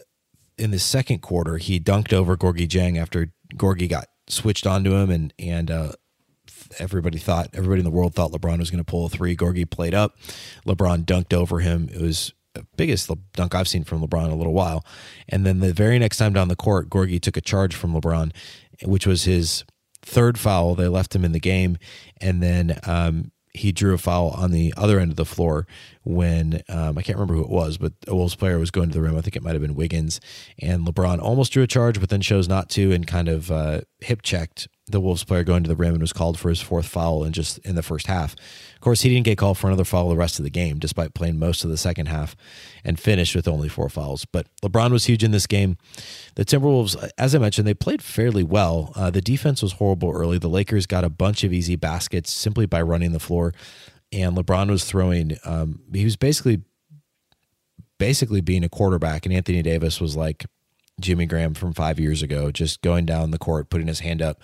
in 0.59 0.71
the 0.71 0.79
second 0.79 1.21
quarter. 1.21 1.59
He 1.59 1.81
dunked 1.81 2.13
over 2.13 2.37
Gorgui 2.37 2.69
Dieng 2.69 2.99
after 2.99 3.33
Gorgui 3.55 3.89
got 3.89 4.09
switched 4.29 4.67
onto 4.67 4.95
him, 4.95 5.11
and 5.11 5.33
and 5.39 5.71
uh, 5.71 5.93
everybody 6.79 7.19
thought 7.19 7.49
everybody 7.53 7.81
in 7.81 7.85
the 7.85 7.91
world 7.91 8.15
thought 8.15 8.33
LeBron 8.33 8.59
was 8.59 8.71
going 8.71 8.83
to 8.83 8.91
pull 8.91 9.07
a 9.07 9.09
three. 9.09 9.37
Gorgui 9.37 9.69
played 9.69 9.95
up. 9.95 10.17
LeBron 10.67 11.05
dunked 11.05 11.33
over 11.33 11.61
him. 11.61 11.89
It 11.93 12.01
was 12.01 12.33
the 12.55 12.67
biggest 12.77 13.11
dunk 13.35 13.55
I've 13.55 13.69
seen 13.69 13.85
from 13.85 14.01
LeBron 14.01 14.27
in 14.27 14.31
a 14.31 14.37
little 14.37 14.53
while. 14.55 14.85
And 15.29 15.45
then 15.45 15.61
the 15.61 15.73
very 15.73 15.99
next 15.99 16.17
time 16.17 16.33
down 16.33 16.49
the 16.49 16.57
court, 16.57 16.89
Gorgui 16.89 17.21
took 17.21 17.37
a 17.37 17.41
charge 17.41 17.75
from 17.75 17.93
LeBron, 17.93 18.33
which 18.83 19.07
was 19.07 19.25
his 19.25 19.65
third 20.03 20.39
foul. 20.39 20.75
They 20.75 20.89
left 20.89 21.15
him 21.15 21.25
in 21.25 21.33
the 21.33 21.41
game, 21.41 21.79
and 22.21 22.43
then 22.43 22.79
um, 22.85 23.33
he 23.53 23.73
drew 23.73 23.95
a 23.95 23.99
foul 23.99 24.31
on 24.31 24.53
the 24.53 24.73
other 24.77 24.99
end 24.99 25.11
of 25.11 25.17
the 25.17 25.25
floor 25.25 25.67
when 26.05 26.63
um, 26.69 26.97
I 26.97 27.03
can't 27.03 27.19
remember 27.19 27.35
who 27.35 27.45
it 27.45 27.51
was, 27.51 27.79
but 27.79 27.93
a 28.07 28.15
Wolves 28.15 28.37
player 28.37 28.59
was 28.59 28.71
going 28.71 28.89
to 28.91 28.95
the 28.95 29.03
rim. 29.03 29.17
I 29.17 29.21
think 29.21 29.37
it 29.37 29.43
might 29.43 29.55
have 29.55 29.63
been 29.63 29.75
Wiggins, 29.75 30.21
and 30.61 30.87
LeBron 30.87 31.21
almost 31.21 31.53
drew 31.53 31.63
a 31.63 31.67
charge, 31.67 32.01
but 32.01 32.09
then 32.09 32.21
chose 32.21 32.49
not 32.49 32.71
to 32.71 32.93
and 32.93 33.07
kind 33.07 33.29
of 33.29 33.51
uh, 33.51 33.81
hip 34.01 34.23
checked 34.23 34.69
the 34.89 35.01
Wolves 35.01 35.25
player 35.25 35.43
going 35.43 35.65
to 35.65 35.69
the 35.69 35.75
rim 35.75 35.95
and 35.95 36.01
was 36.01 36.13
called 36.13 36.39
for 36.39 36.49
his 36.49 36.61
fourth 36.61 36.87
foul 36.87 37.25
in 37.25 37.33
just 37.33 37.59
in 37.59 37.75
the 37.75 37.83
first 37.83 38.07
half. 38.07 38.35
Of 38.75 38.81
course, 38.81 39.03
he 39.03 39.09
didn't 39.09 39.25
get 39.25 39.37
called 39.37 39.59
for 39.59 39.67
another 39.67 39.85
foul 39.85 40.09
the 40.09 40.17
rest 40.17 40.39
of 40.39 40.45
the 40.45 40.51
game, 40.51 40.79
despite 40.79 41.13
playing 41.13 41.39
most 41.39 41.65
of 41.65 41.71
the 41.71 41.77
second 41.77 42.07
half 42.07 42.37
and 42.85 42.99
finished 42.99 43.35
with 43.35 43.49
only 43.49 43.69
four 43.69 43.89
fouls. 43.89 44.25
But 44.25 44.47
LeBron 44.63 44.93
was 44.93 45.07
huge 45.07 45.25
in 45.25 45.33
this 45.33 45.49
game. 45.49 45.77
The 46.37 46.45
Timberwolves, 46.45 47.11
as 47.19 47.35
I 47.35 47.39
mentioned, 47.39 47.67
they 47.67 47.75
played 47.75 48.01
fairly 48.01 48.45
well. 48.45 48.93
Uh, 48.95 49.11
the 49.11 49.21
defense 49.21 49.61
was 49.61 49.73
horrible 49.73 50.13
early. 50.13 50.39
The 50.39 50.49
Lakers 50.49 50.87
got 50.87 51.05
a 51.05 51.11
bunch 51.11 51.43
of 51.43 51.53
easy 51.53 51.75
baskets 51.75 52.31
simply 52.31 52.67
by 52.67 52.81
running 52.81 53.11
the 53.11 53.19
floor, 53.19 53.53
and 54.13 54.37
LeBron 54.37 54.71
was 54.71 54.85
throwing. 54.85 55.37
Um, 55.45 55.81
he 55.93 56.05
was 56.05 56.17
basically 56.17 56.63
basically 57.99 58.41
being 58.41 58.63
a 58.63 58.69
quarterback, 58.69 59.27
and 59.27 59.35
Anthony 59.35 59.63
Davis 59.63 60.01
was 60.01 60.17
like 60.17 60.47
Jimmy 61.01 61.27
Graham 61.27 61.55
from 61.55 61.73
five 61.73 62.01
years 62.01 62.23
ago, 62.23 62.51
just 62.51 62.83
going 62.83 63.05
down 63.07 63.31
the 63.31 63.39
court, 63.39 63.71
putting 63.71 63.87
his 63.87 64.01
hand 64.01 64.23
up, 64.23 64.41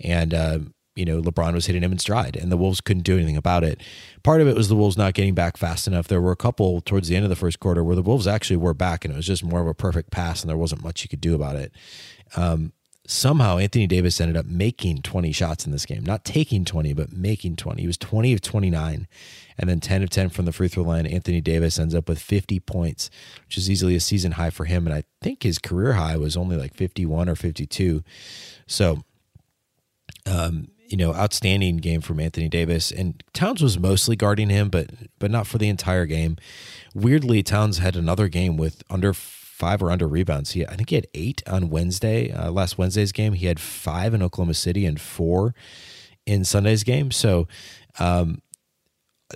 and 0.00 0.32
uh, 0.32 0.58
you 0.94 1.04
know 1.04 1.20
LeBron 1.20 1.54
was 1.54 1.66
hitting 1.66 1.82
him 1.82 1.92
in 1.92 1.98
stride, 1.98 2.36
and 2.36 2.52
the 2.52 2.56
Wolves 2.56 2.80
couldn't 2.80 3.02
do 3.02 3.16
anything 3.16 3.36
about 3.36 3.64
it. 3.64 3.80
Part 4.22 4.40
of 4.40 4.48
it 4.48 4.56
was 4.56 4.68
the 4.68 4.76
Wolves 4.76 4.96
not 4.96 5.14
getting 5.14 5.34
back 5.34 5.56
fast 5.56 5.86
enough. 5.86 6.08
There 6.08 6.20
were 6.20 6.32
a 6.32 6.36
couple 6.36 6.80
towards 6.80 7.08
the 7.08 7.16
end 7.16 7.24
of 7.24 7.30
the 7.30 7.36
first 7.36 7.60
quarter 7.60 7.82
where 7.82 7.96
the 7.96 8.02
Wolves 8.02 8.26
actually 8.26 8.58
were 8.58 8.74
back, 8.74 9.04
and 9.04 9.12
it 9.12 9.16
was 9.16 9.26
just 9.26 9.44
more 9.44 9.60
of 9.60 9.66
a 9.66 9.74
perfect 9.74 10.10
pass, 10.10 10.42
and 10.42 10.48
there 10.48 10.56
wasn't 10.56 10.84
much 10.84 11.02
you 11.02 11.08
could 11.08 11.20
do 11.20 11.34
about 11.34 11.56
it. 11.56 11.72
Um, 12.36 12.72
somehow 13.08 13.56
Anthony 13.56 13.86
Davis 13.86 14.20
ended 14.20 14.36
up 14.36 14.44
making 14.44 15.00
20 15.00 15.32
shots 15.32 15.64
in 15.64 15.72
this 15.72 15.86
game, 15.86 16.04
not 16.04 16.26
taking 16.26 16.66
20, 16.66 16.92
but 16.92 17.10
making 17.10 17.56
20. 17.56 17.80
He 17.80 17.86
was 17.86 17.96
20 17.96 18.34
of 18.34 18.42
29 18.42 19.08
and 19.56 19.68
then 19.68 19.80
10 19.80 20.02
of 20.02 20.10
10 20.10 20.28
from 20.28 20.44
the 20.44 20.52
free 20.52 20.68
throw 20.68 20.82
line. 20.82 21.06
Anthony 21.06 21.40
Davis 21.40 21.78
ends 21.78 21.94
up 21.94 22.06
with 22.06 22.20
50 22.20 22.60
points, 22.60 23.08
which 23.46 23.56
is 23.56 23.70
easily 23.70 23.96
a 23.96 24.00
season 24.00 24.32
high 24.32 24.50
for 24.50 24.66
him. 24.66 24.86
And 24.86 24.94
I 24.94 25.04
think 25.22 25.42
his 25.42 25.58
career 25.58 25.94
high 25.94 26.18
was 26.18 26.36
only 26.36 26.56
like 26.56 26.74
51 26.74 27.30
or 27.30 27.34
52. 27.34 28.04
So, 28.66 29.02
um, 30.26 30.68
you 30.86 30.98
know, 30.98 31.14
outstanding 31.14 31.78
game 31.78 32.02
from 32.02 32.20
Anthony 32.20 32.50
Davis. 32.50 32.90
And 32.90 33.22
Towns 33.32 33.62
was 33.62 33.78
mostly 33.78 34.16
guarding 34.16 34.50
him, 34.50 34.68
but 34.68 34.90
but 35.18 35.30
not 35.30 35.46
for 35.46 35.56
the 35.56 35.68
entire 35.68 36.06
game. 36.06 36.36
Weirdly, 36.94 37.42
Towns 37.42 37.78
had 37.78 37.96
another 37.96 38.28
game 38.28 38.58
with 38.58 38.82
under 38.90 39.14
five 39.58 39.82
or 39.82 39.90
under 39.90 40.06
rebounds. 40.06 40.52
He, 40.52 40.64
I 40.64 40.76
think 40.76 40.90
he 40.90 40.94
had 40.94 41.08
eight 41.14 41.42
on 41.48 41.68
Wednesday, 41.68 42.30
uh, 42.30 42.52
last 42.52 42.78
Wednesday's 42.78 43.10
game. 43.10 43.32
He 43.32 43.46
had 43.46 43.58
five 43.58 44.14
in 44.14 44.22
Oklahoma 44.22 44.54
City 44.54 44.86
and 44.86 45.00
four 45.00 45.52
in 46.26 46.44
Sunday's 46.44 46.84
game. 46.84 47.10
So, 47.10 47.48
um, 47.98 48.40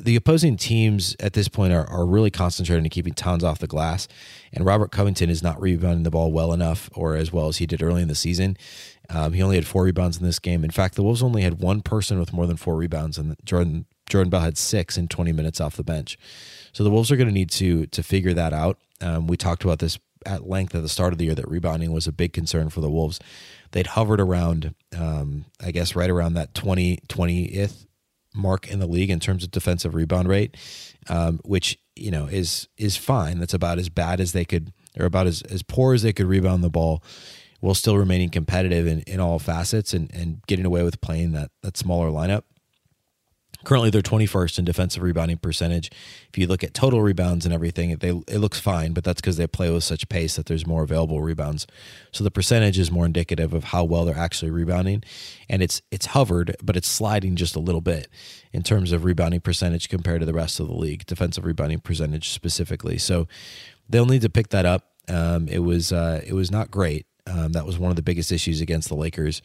the 0.00 0.16
opposing 0.16 0.56
teams 0.56 1.14
at 1.20 1.34
this 1.34 1.48
point 1.48 1.72
are, 1.74 1.86
are 1.86 2.06
really 2.06 2.30
concentrating 2.30 2.84
on 2.84 2.88
keeping 2.88 3.12
Towns 3.12 3.44
off 3.44 3.58
the 3.58 3.66
glass, 3.66 4.08
and 4.50 4.64
Robert 4.64 4.90
Covington 4.90 5.28
is 5.28 5.42
not 5.42 5.60
rebounding 5.60 6.04
the 6.04 6.10
ball 6.10 6.32
well 6.32 6.52
enough 6.52 6.88
or 6.94 7.14
as 7.14 7.30
well 7.30 7.48
as 7.48 7.58
he 7.58 7.66
did 7.66 7.82
early 7.82 8.00
in 8.00 8.08
the 8.08 8.14
season. 8.14 8.56
Um, 9.10 9.34
he 9.34 9.42
only 9.42 9.56
had 9.56 9.66
four 9.66 9.82
rebounds 9.82 10.16
in 10.16 10.24
this 10.24 10.38
game. 10.38 10.64
In 10.64 10.70
fact, 10.70 10.94
the 10.94 11.02
Wolves 11.02 11.22
only 11.22 11.42
had 11.42 11.60
one 11.60 11.82
person 11.82 12.18
with 12.18 12.32
more 12.32 12.46
than 12.46 12.56
four 12.56 12.76
rebounds, 12.76 13.18
and 13.18 13.36
Jordan 13.44 13.84
Jordan 14.08 14.30
Bell 14.30 14.40
had 14.40 14.56
six 14.56 14.96
in 14.96 15.08
20 15.08 15.32
minutes 15.32 15.60
off 15.60 15.76
the 15.76 15.84
bench. 15.84 16.16
So 16.72 16.84
the 16.84 16.90
Wolves 16.90 17.10
are 17.10 17.16
going 17.16 17.28
to 17.28 17.34
need 17.34 17.50
to 17.50 17.86
to 17.86 18.02
figure 18.02 18.32
that 18.32 18.54
out. 18.54 18.78
Um, 19.02 19.26
we 19.26 19.36
talked 19.36 19.64
about 19.64 19.80
this 19.80 19.98
at 20.26 20.48
length 20.48 20.74
at 20.74 20.82
the 20.82 20.88
start 20.88 21.12
of 21.12 21.18
the 21.18 21.26
year 21.26 21.34
that 21.34 21.48
rebounding 21.48 21.92
was 21.92 22.06
a 22.06 22.12
big 22.12 22.32
concern 22.32 22.70
for 22.70 22.80
the 22.80 22.90
Wolves. 22.90 23.18
They'd 23.72 23.88
hovered 23.88 24.20
around, 24.20 24.74
um, 24.96 25.46
I 25.60 25.70
guess, 25.70 25.96
right 25.96 26.10
around 26.10 26.34
that 26.34 26.54
20, 26.54 26.98
20th 27.08 27.86
mark 28.34 28.68
in 28.68 28.78
the 28.78 28.86
league 28.86 29.10
in 29.10 29.20
terms 29.20 29.44
of 29.44 29.50
defensive 29.50 29.94
rebound 29.94 30.28
rate, 30.28 30.56
um, 31.08 31.40
which 31.44 31.78
you 31.96 32.10
know 32.10 32.26
is 32.26 32.68
is 32.76 32.96
fine. 32.96 33.38
That's 33.38 33.54
about 33.54 33.78
as 33.78 33.88
bad 33.88 34.20
as 34.20 34.32
they 34.32 34.44
could, 34.44 34.72
or 34.98 35.06
about 35.06 35.26
as, 35.26 35.42
as 35.42 35.62
poor 35.62 35.94
as 35.94 36.02
they 36.02 36.12
could 36.12 36.26
rebound 36.26 36.64
the 36.64 36.70
ball, 36.70 37.02
while 37.60 37.74
still 37.74 37.98
remaining 37.98 38.30
competitive 38.30 38.86
in, 38.86 39.00
in 39.00 39.20
all 39.20 39.38
facets 39.38 39.92
and, 39.92 40.12
and 40.14 40.42
getting 40.46 40.64
away 40.64 40.82
with 40.82 41.00
playing 41.00 41.32
that 41.32 41.50
that 41.62 41.76
smaller 41.76 42.10
lineup. 42.10 42.44
Currently, 43.64 43.90
they're 43.90 44.02
21st 44.02 44.58
in 44.58 44.64
defensive 44.64 45.02
rebounding 45.02 45.38
percentage. 45.38 45.90
If 46.28 46.38
you 46.38 46.46
look 46.46 46.64
at 46.64 46.74
total 46.74 47.02
rebounds 47.02 47.44
and 47.44 47.54
everything, 47.54 47.96
they, 47.96 48.08
it 48.08 48.38
looks 48.38 48.58
fine, 48.58 48.92
but 48.92 49.04
that's 49.04 49.20
because 49.20 49.36
they 49.36 49.46
play 49.46 49.70
with 49.70 49.84
such 49.84 50.08
pace 50.08 50.36
that 50.36 50.46
there's 50.46 50.66
more 50.66 50.82
available 50.82 51.22
rebounds. 51.22 51.66
So 52.12 52.24
the 52.24 52.30
percentage 52.30 52.78
is 52.78 52.90
more 52.90 53.06
indicative 53.06 53.52
of 53.52 53.64
how 53.64 53.84
well 53.84 54.04
they're 54.04 54.16
actually 54.16 54.50
rebounding, 54.50 55.02
and 55.48 55.62
it's 55.62 55.82
it's 55.90 56.06
hovered, 56.06 56.56
but 56.62 56.76
it's 56.76 56.88
sliding 56.88 57.36
just 57.36 57.56
a 57.56 57.60
little 57.60 57.80
bit 57.80 58.08
in 58.52 58.62
terms 58.62 58.92
of 58.92 59.04
rebounding 59.04 59.40
percentage 59.40 59.88
compared 59.88 60.20
to 60.20 60.26
the 60.26 60.34
rest 60.34 60.60
of 60.60 60.68
the 60.68 60.74
league, 60.74 61.06
defensive 61.06 61.44
rebounding 61.44 61.80
percentage 61.80 62.30
specifically. 62.30 62.98
So 62.98 63.28
they'll 63.88 64.06
need 64.06 64.22
to 64.22 64.30
pick 64.30 64.48
that 64.48 64.66
up. 64.66 64.88
Um, 65.08 65.48
it 65.48 65.60
was 65.60 65.92
uh, 65.92 66.22
it 66.26 66.32
was 66.32 66.50
not 66.50 66.70
great. 66.70 67.06
Um, 67.26 67.52
that 67.52 67.66
was 67.66 67.78
one 67.78 67.90
of 67.90 67.96
the 67.96 68.02
biggest 68.02 68.32
issues 68.32 68.60
against 68.60 68.88
the 68.88 68.96
Lakers. 68.96 69.42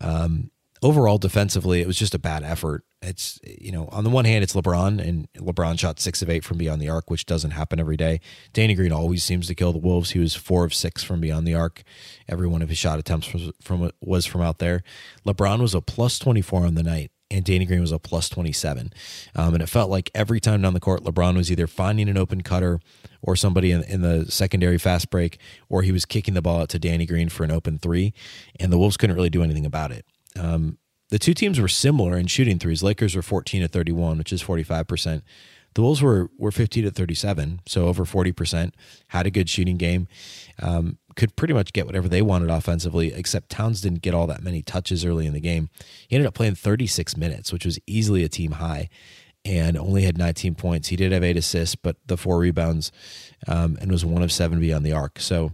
Um, 0.00 0.50
overall 0.82 1.18
defensively, 1.18 1.80
it 1.80 1.86
was 1.86 1.98
just 1.98 2.14
a 2.14 2.18
bad 2.18 2.42
effort. 2.42 2.84
It's 3.02 3.40
you 3.42 3.72
know, 3.72 3.88
on 3.90 4.04
the 4.04 4.10
one 4.10 4.26
hand, 4.26 4.44
it's 4.44 4.54
LeBron, 4.54 5.00
and 5.00 5.32
LeBron 5.34 5.78
shot 5.78 5.98
six 5.98 6.20
of 6.20 6.28
eight 6.28 6.44
from 6.44 6.58
beyond 6.58 6.82
the 6.82 6.90
arc, 6.90 7.10
which 7.10 7.24
doesn't 7.24 7.52
happen 7.52 7.80
every 7.80 7.96
day. 7.96 8.20
Danny 8.52 8.74
Green 8.74 8.92
always 8.92 9.24
seems 9.24 9.46
to 9.46 9.54
kill 9.54 9.72
the 9.72 9.78
Wolves. 9.78 10.10
He 10.10 10.18
was 10.18 10.34
four 10.34 10.64
of 10.64 10.74
six 10.74 11.02
from 11.02 11.20
beyond 11.20 11.46
the 11.46 11.54
arc. 11.54 11.82
Every 12.28 12.46
one 12.46 12.60
of 12.60 12.68
his 12.68 12.76
shot 12.76 12.98
attempts 12.98 13.32
was 13.32 13.52
from 13.62 13.90
was 14.02 14.26
from 14.26 14.42
out 14.42 14.58
there. 14.58 14.82
LeBron 15.26 15.60
was 15.60 15.74
a 15.74 15.80
plus 15.80 16.18
twenty 16.18 16.42
four 16.42 16.66
on 16.66 16.74
the 16.74 16.82
night. 16.82 17.10
And 17.32 17.44
Danny 17.44 17.64
Green 17.64 17.80
was 17.80 17.92
a 17.92 17.98
plus 18.00 18.28
27. 18.28 18.92
Um, 19.36 19.54
and 19.54 19.62
it 19.62 19.68
felt 19.68 19.88
like 19.88 20.10
every 20.16 20.40
time 20.40 20.62
down 20.62 20.74
the 20.74 20.80
court, 20.80 21.04
LeBron 21.04 21.36
was 21.36 21.48
either 21.52 21.68
finding 21.68 22.08
an 22.08 22.18
open 22.18 22.40
cutter 22.40 22.80
or 23.22 23.36
somebody 23.36 23.70
in, 23.70 23.84
in 23.84 24.02
the 24.02 24.26
secondary 24.28 24.78
fast 24.78 25.10
break, 25.10 25.38
or 25.68 25.82
he 25.82 25.92
was 25.92 26.04
kicking 26.04 26.34
the 26.34 26.42
ball 26.42 26.62
out 26.62 26.70
to 26.70 26.80
Danny 26.80 27.06
Green 27.06 27.28
for 27.28 27.44
an 27.44 27.52
open 27.52 27.78
three. 27.78 28.12
And 28.58 28.72
the 28.72 28.78
Wolves 28.78 28.96
couldn't 28.96 29.14
really 29.14 29.30
do 29.30 29.44
anything 29.44 29.64
about 29.64 29.92
it. 29.92 30.04
Um, 30.36 30.78
the 31.10 31.18
two 31.18 31.34
teams 31.34 31.60
were 31.60 31.68
similar 31.68 32.16
in 32.16 32.26
shooting 32.26 32.58
threes. 32.58 32.82
Lakers 32.82 33.14
were 33.14 33.22
14 33.22 33.62
to 33.62 33.68
31, 33.68 34.18
which 34.18 34.32
is 34.32 34.42
45%. 34.42 35.22
The 35.74 35.82
Wolves 35.82 36.02
were 36.02 36.30
were 36.36 36.50
50 36.50 36.82
to 36.82 36.90
37, 36.90 37.60
so 37.66 37.86
over 37.86 38.04
40%. 38.04 38.72
Had 39.08 39.26
a 39.26 39.30
good 39.30 39.48
shooting 39.48 39.76
game. 39.76 40.08
Um, 40.60 40.98
could 41.16 41.36
pretty 41.36 41.54
much 41.54 41.72
get 41.72 41.86
whatever 41.86 42.08
they 42.08 42.22
wanted 42.22 42.50
offensively, 42.50 43.12
except 43.12 43.50
Towns 43.50 43.80
didn't 43.80 44.02
get 44.02 44.14
all 44.14 44.26
that 44.26 44.42
many 44.42 44.62
touches 44.62 45.04
early 45.04 45.26
in 45.26 45.32
the 45.32 45.40
game. 45.40 45.68
He 46.08 46.16
ended 46.16 46.26
up 46.26 46.34
playing 46.34 46.54
36 46.56 47.16
minutes, 47.16 47.52
which 47.52 47.64
was 47.64 47.78
easily 47.86 48.24
a 48.24 48.28
team 48.28 48.52
high, 48.52 48.88
and 49.44 49.76
only 49.76 50.02
had 50.02 50.18
19 50.18 50.54
points. 50.54 50.88
He 50.88 50.96
did 50.96 51.12
have 51.12 51.22
eight 51.22 51.36
assists, 51.36 51.76
but 51.76 51.96
the 52.06 52.16
four 52.16 52.38
rebounds, 52.38 52.90
um, 53.46 53.76
and 53.80 53.92
was 53.92 54.04
one 54.04 54.22
of 54.22 54.32
seven 54.32 54.60
beyond 54.60 54.84
the 54.84 54.92
arc. 54.92 55.20
So 55.20 55.52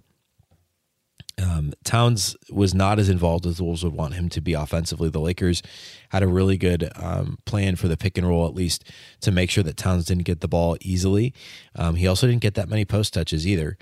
um, 1.42 1.75
Towns 1.85 2.35
was 2.51 2.75
not 2.75 2.99
as 2.99 3.09
involved 3.09 3.46
as 3.46 3.59
the 3.59 3.64
Wolves 3.64 3.85
would 3.85 3.92
want 3.92 4.14
him 4.14 4.29
to 4.31 4.40
be 4.40 4.55
offensively. 4.55 5.11
The 5.11 5.20
Lakers 5.20 5.62
had 6.11 6.22
a 6.22 6.29
really 6.29 6.57
good 6.57 6.90
um, 6.96 7.38
plan 7.44 7.77
for 7.77 7.88
the 7.88 7.96
pick 7.96 8.16
and 8.16 8.27
roll, 8.27 8.46
at 8.46 8.55
least 8.55 8.85
to 9.20 9.31
make 9.31 9.51
sure 9.51 9.64
that 9.64 9.77
Towns 9.77 10.07
didn't 10.07 10.25
get 10.25 10.40
the 10.40 10.49
ball 10.49 10.77
easily. 10.81 11.35
Um, 11.75 11.96
he 11.96 12.07
also 12.07 12.27
didn't 12.27 12.42
get 12.42 12.55
that 12.55 12.68
many 12.68 12.85
post 12.85 13.12
touches 13.12 13.46
either. 13.46 13.77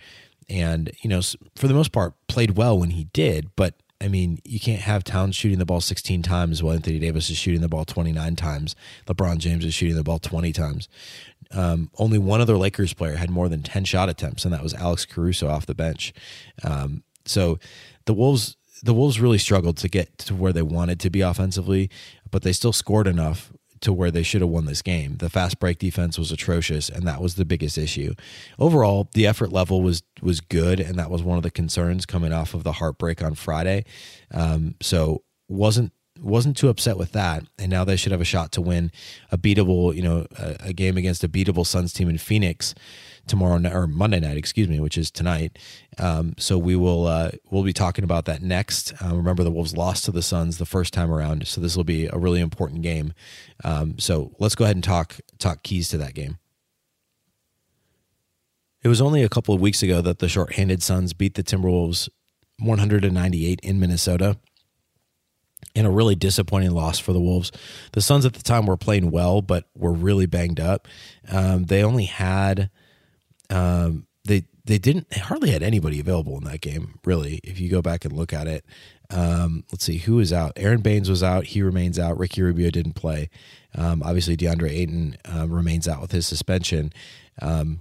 And, 0.48 0.90
you 1.00 1.08
know, 1.08 1.20
for 1.54 1.68
the 1.68 1.74
most 1.74 1.92
part, 1.92 2.14
played 2.26 2.56
well 2.56 2.78
when 2.78 2.90
he 2.90 3.04
did. 3.04 3.50
But, 3.54 3.74
I 4.00 4.08
mean, 4.08 4.40
you 4.44 4.58
can't 4.58 4.82
have 4.82 5.04
Towns 5.04 5.36
shooting 5.36 5.58
the 5.58 5.64
ball 5.64 5.80
16 5.80 6.22
times 6.22 6.62
while 6.62 6.74
Anthony 6.74 6.98
Davis 6.98 7.30
is 7.30 7.36
shooting 7.36 7.60
the 7.60 7.68
ball 7.68 7.84
29 7.84 8.34
times. 8.36 8.74
LeBron 9.06 9.38
James 9.38 9.64
is 9.64 9.74
shooting 9.74 9.96
the 9.96 10.02
ball 10.02 10.18
20 10.18 10.52
times. 10.52 10.88
Um, 11.52 11.90
only 11.98 12.18
one 12.18 12.40
other 12.40 12.56
Lakers 12.56 12.94
player 12.94 13.14
had 13.14 13.30
more 13.30 13.48
than 13.48 13.62
10 13.62 13.84
shot 13.84 14.08
attempts, 14.08 14.44
and 14.44 14.52
that 14.52 14.62
was 14.62 14.74
Alex 14.74 15.06
Caruso 15.06 15.48
off 15.48 15.66
the 15.66 15.74
bench. 15.74 16.12
Um, 16.64 17.04
so 17.26 17.58
the 18.06 18.14
Wolves 18.14 18.56
the 18.82 18.94
Wolves 18.94 19.18
really 19.18 19.38
struggled 19.38 19.78
to 19.78 19.88
get 19.88 20.18
to 20.18 20.34
where 20.34 20.52
they 20.52 20.62
wanted 20.62 21.00
to 21.00 21.10
be 21.10 21.22
offensively, 21.22 21.90
but 22.30 22.42
they 22.42 22.52
still 22.52 22.72
scored 22.72 23.06
enough 23.06 23.50
to 23.80 23.92
where 23.92 24.10
they 24.10 24.22
should 24.22 24.40
have 24.40 24.50
won 24.50 24.66
this 24.66 24.82
game. 24.82 25.16
The 25.16 25.30
fast 25.30 25.58
break 25.58 25.78
defense 25.78 26.18
was 26.18 26.32
atrocious, 26.32 26.88
and 26.88 27.06
that 27.06 27.20
was 27.20 27.34
the 27.34 27.44
biggest 27.44 27.78
issue. 27.78 28.14
Overall, 28.58 29.08
the 29.12 29.26
effort 29.26 29.52
level 29.52 29.82
was 29.82 30.02
was 30.22 30.40
good, 30.40 30.80
and 30.80 30.98
that 30.98 31.10
was 31.10 31.22
one 31.22 31.36
of 31.36 31.42
the 31.42 31.50
concerns 31.50 32.06
coming 32.06 32.32
off 32.32 32.54
of 32.54 32.64
the 32.64 32.72
heartbreak 32.72 33.22
on 33.22 33.34
Friday. 33.34 33.84
Um, 34.32 34.74
so 34.80 35.22
wasn't 35.48 35.92
wasn't 36.20 36.56
too 36.56 36.68
upset 36.68 36.96
with 36.96 37.12
that, 37.12 37.44
and 37.58 37.70
now 37.70 37.84
they 37.84 37.96
should 37.96 38.12
have 38.12 38.20
a 38.20 38.24
shot 38.24 38.52
to 38.52 38.60
win 38.60 38.90
a 39.30 39.38
beatable, 39.38 39.94
you 39.94 40.02
know, 40.02 40.26
a, 40.38 40.56
a 40.60 40.72
game 40.72 40.96
against 40.96 41.24
a 41.24 41.28
beatable 41.28 41.66
Suns 41.66 41.92
team 41.92 42.08
in 42.08 42.18
Phoenix 42.18 42.74
tomorrow 43.26 43.60
or 43.72 43.86
Monday 43.86 44.20
night, 44.20 44.36
excuse 44.36 44.68
me, 44.68 44.80
which 44.80 44.98
is 44.98 45.10
tonight. 45.10 45.58
Um, 45.98 46.34
so 46.38 46.58
we 46.58 46.76
will 46.76 47.06
uh, 47.06 47.30
we'll 47.50 47.62
be 47.62 47.72
talking 47.72 48.04
about 48.04 48.24
that 48.26 48.42
next. 48.42 48.92
Uh, 49.02 49.14
remember, 49.14 49.44
the 49.44 49.50
Wolves 49.50 49.76
lost 49.76 50.04
to 50.04 50.10
the 50.10 50.22
Suns 50.22 50.58
the 50.58 50.66
first 50.66 50.92
time 50.92 51.10
around, 51.10 51.46
so 51.46 51.60
this 51.60 51.76
will 51.76 51.84
be 51.84 52.06
a 52.06 52.18
really 52.18 52.40
important 52.40 52.82
game. 52.82 53.12
Um, 53.62 53.98
so 53.98 54.34
let's 54.38 54.54
go 54.54 54.64
ahead 54.64 54.76
and 54.76 54.84
talk 54.84 55.16
talk 55.38 55.62
keys 55.62 55.88
to 55.88 55.98
that 55.98 56.14
game. 56.14 56.38
It 58.82 58.88
was 58.88 59.00
only 59.00 59.22
a 59.22 59.30
couple 59.30 59.54
of 59.54 59.60
weeks 59.60 59.82
ago 59.82 60.02
that 60.02 60.18
the 60.18 60.28
shorthanded 60.28 60.82
Suns 60.82 61.14
beat 61.14 61.34
the 61.34 61.42
Timberwolves 61.42 62.10
198 62.58 63.60
in 63.62 63.80
Minnesota 63.80 64.36
in 65.74 65.86
a 65.86 65.90
really 65.90 66.14
disappointing 66.14 66.70
loss 66.70 66.98
for 66.98 67.12
the 67.12 67.20
Wolves. 67.20 67.50
The 67.92 68.02
Suns 68.02 68.26
at 68.26 68.34
the 68.34 68.42
time 68.42 68.66
were 68.66 68.76
playing 68.76 69.10
well, 69.10 69.42
but 69.42 69.64
were 69.74 69.92
really 69.92 70.26
banged 70.26 70.60
up. 70.60 70.86
Um, 71.30 71.64
they 71.64 71.82
only 71.82 72.04
had 72.04 72.70
um, 73.50 74.06
they 74.24 74.44
they 74.64 74.78
didn't 74.78 75.12
hardly 75.14 75.50
had 75.50 75.62
anybody 75.62 76.00
available 76.00 76.36
in 76.38 76.44
that 76.44 76.60
game. 76.60 76.98
Really, 77.04 77.40
if 77.44 77.60
you 77.60 77.68
go 77.68 77.82
back 77.82 78.04
and 78.04 78.14
look 78.14 78.32
at 78.32 78.46
it, 78.46 78.64
um, 79.10 79.64
let's 79.70 79.84
see 79.84 79.98
who 79.98 80.16
was 80.16 80.32
out. 80.32 80.52
Aron 80.56 80.80
Baynes 80.80 81.10
was 81.10 81.22
out; 81.22 81.44
he 81.46 81.62
remains 81.62 81.98
out. 81.98 82.18
Ricky 82.18 82.42
Rubio 82.42 82.70
didn't 82.70 82.94
play. 82.94 83.28
Um, 83.74 84.02
obviously, 84.02 84.36
DeAndre 84.36 84.70
Ayton 84.70 85.16
um, 85.24 85.52
remains 85.52 85.88
out 85.88 86.00
with 86.00 86.12
his 86.12 86.26
suspension. 86.26 86.92
Um, 87.42 87.80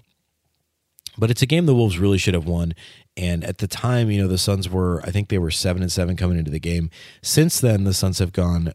but 1.17 1.29
it's 1.29 1.41
a 1.41 1.45
game 1.45 1.65
the 1.65 1.75
Wolves 1.75 1.99
really 1.99 2.17
should 2.17 2.33
have 2.33 2.47
won. 2.47 2.73
And 3.15 3.43
at 3.43 3.59
the 3.59 3.67
time, 3.67 4.09
you 4.09 4.21
know, 4.21 4.27
the 4.27 4.37
Suns 4.37 4.67
were, 4.67 5.01
I 5.05 5.11
think 5.11 5.29
they 5.29 5.37
were 5.37 5.51
seven 5.51 5.83
and 5.83 5.91
seven 5.91 6.15
coming 6.15 6.39
into 6.39 6.49
the 6.49 6.59
game. 6.59 6.89
Since 7.21 7.59
then, 7.59 7.83
the 7.83 7.93
Suns 7.93 8.19
have 8.19 8.33
gone 8.33 8.73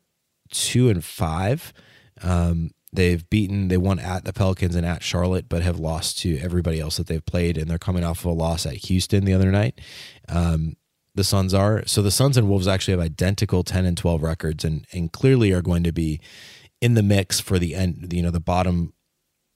two 0.50 0.88
and 0.88 1.04
five. 1.04 1.72
Um, 2.22 2.70
they've 2.92 3.28
beaten, 3.28 3.68
they 3.68 3.76
won 3.76 3.98
at 3.98 4.24
the 4.24 4.32
Pelicans 4.32 4.74
and 4.74 4.86
at 4.86 5.02
Charlotte, 5.02 5.48
but 5.48 5.62
have 5.62 5.78
lost 5.78 6.18
to 6.20 6.38
everybody 6.38 6.80
else 6.80 6.96
that 6.96 7.06
they've 7.06 7.24
played. 7.24 7.58
And 7.58 7.70
they're 7.70 7.78
coming 7.78 8.04
off 8.04 8.20
of 8.20 8.26
a 8.26 8.30
loss 8.30 8.66
at 8.66 8.74
Houston 8.74 9.24
the 9.24 9.34
other 9.34 9.50
night. 9.50 9.80
Um, 10.28 10.76
the 11.14 11.24
Suns 11.24 11.52
are. 11.52 11.84
So 11.86 12.00
the 12.00 12.10
Suns 12.10 12.36
and 12.36 12.48
Wolves 12.48 12.68
actually 12.68 12.92
have 12.92 13.00
identical 13.00 13.64
10 13.64 13.84
and 13.84 13.96
12 13.96 14.22
records 14.22 14.64
and, 14.64 14.86
and 14.92 15.12
clearly 15.12 15.52
are 15.52 15.62
going 15.62 15.82
to 15.82 15.92
be 15.92 16.20
in 16.80 16.94
the 16.94 17.02
mix 17.02 17.40
for 17.40 17.58
the 17.58 17.74
end, 17.74 18.12
you 18.12 18.22
know, 18.22 18.30
the 18.30 18.40
bottom 18.40 18.92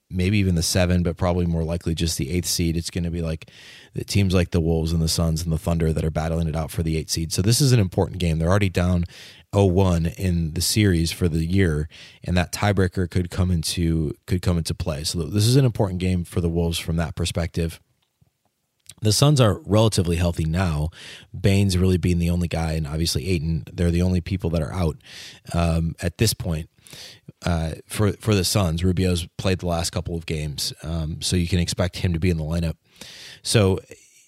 maybe 0.09 0.37
even 0.37 0.55
the 0.55 0.63
seven, 0.63 1.03
but 1.03 1.17
probably 1.17 1.45
more 1.45 1.63
likely 1.63 1.95
just 1.95 2.17
the 2.17 2.29
eighth 2.29 2.45
seed. 2.45 2.77
It's 2.77 2.89
going 2.89 3.03
to 3.03 3.09
be 3.09 3.21
like 3.21 3.49
the 3.93 4.03
teams 4.03 4.33
like 4.33 4.51
the 4.51 4.61
Wolves 4.61 4.91
and 4.91 5.01
the 5.01 5.07
Suns 5.07 5.43
and 5.43 5.51
the 5.51 5.57
Thunder 5.57 5.91
that 5.91 6.03
are 6.03 6.11
battling 6.11 6.47
it 6.47 6.55
out 6.55 6.71
for 6.71 6.83
the 6.83 6.97
eight 6.97 7.09
seed. 7.09 7.33
So 7.33 7.41
this 7.41 7.61
is 7.61 7.71
an 7.71 7.79
important 7.79 8.19
game. 8.19 8.39
They're 8.39 8.49
already 8.49 8.69
down 8.69 9.05
0-1 9.53 10.15
in 10.15 10.53
the 10.53 10.61
series 10.61 11.11
for 11.11 11.27
the 11.27 11.45
year, 11.45 11.87
and 12.23 12.37
that 12.37 12.51
tiebreaker 12.51 13.09
could 13.09 13.29
come 13.29 13.51
into 13.51 14.13
could 14.25 14.41
come 14.41 14.57
into 14.57 14.73
play. 14.73 15.03
So 15.03 15.23
this 15.23 15.45
is 15.45 15.55
an 15.55 15.65
important 15.65 15.99
game 15.99 16.23
for 16.23 16.41
the 16.41 16.49
Wolves 16.49 16.79
from 16.79 16.95
that 16.97 17.15
perspective. 17.15 17.79
The 19.01 19.11
Suns 19.11 19.41
are 19.41 19.59
relatively 19.65 20.15
healthy 20.15 20.45
now. 20.45 20.89
Baynes 21.37 21.77
really 21.77 21.97
being 21.97 22.19
the 22.19 22.29
only 22.29 22.47
guy, 22.47 22.73
and 22.73 22.87
obviously 22.87 23.27
Ayton. 23.29 23.65
They're 23.71 23.91
the 23.91 24.01
only 24.01 24.21
people 24.21 24.49
that 24.51 24.61
are 24.61 24.73
out 24.73 24.97
um, 25.53 25.95
at 26.01 26.17
this 26.17 26.33
point 26.33 26.69
uh, 27.45 27.71
for 27.87 28.13
for 28.13 28.35
the 28.35 28.43
Suns. 28.43 28.83
Rubio's 28.83 29.27
played 29.37 29.59
the 29.59 29.67
last 29.67 29.91
couple 29.91 30.15
of 30.15 30.25
games, 30.25 30.73
um, 30.83 31.21
so 31.21 31.35
you 31.35 31.47
can 31.47 31.59
expect 31.59 31.97
him 31.97 32.13
to 32.13 32.19
be 32.19 32.29
in 32.29 32.37
the 32.37 32.43
lineup. 32.43 32.75
So 33.41 33.79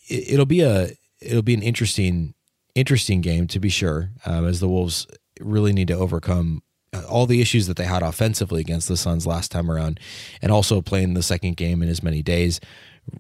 it, 0.08 0.38
will 0.38 0.46
be 0.46 0.62
a 0.62 0.90
it'll 1.22 1.42
be 1.42 1.54
an 1.54 1.64
interesting 1.64 2.34
interesting 2.76 3.22
game 3.22 3.48
to 3.48 3.60
be 3.60 3.70
sure, 3.70 4.12
um, 4.26 4.46
as 4.46 4.60
the 4.60 4.70
Wolves 4.70 5.08
really 5.40 5.74
need 5.74 5.88
to 5.88 5.96
overcome 5.96 6.62
uh, 6.94 7.04
all 7.10 7.26
the 7.26 7.42
issues 7.42 7.68
that 7.68 7.78
they 7.78 7.86
had 7.86 8.04
offensively 8.04 8.62
against 8.62 8.88
the 8.88 8.98
Suns 8.98 9.26
last 9.26 9.52
time 9.52 9.72
around, 9.72 10.00
and 10.42 10.52
also 10.52 10.82
playing 10.82 11.14
the 11.14 11.24
second 11.24 11.58
game 11.58 11.82
in 11.82 11.90
as 11.90 12.04
many 12.04 12.22
days 12.22 12.60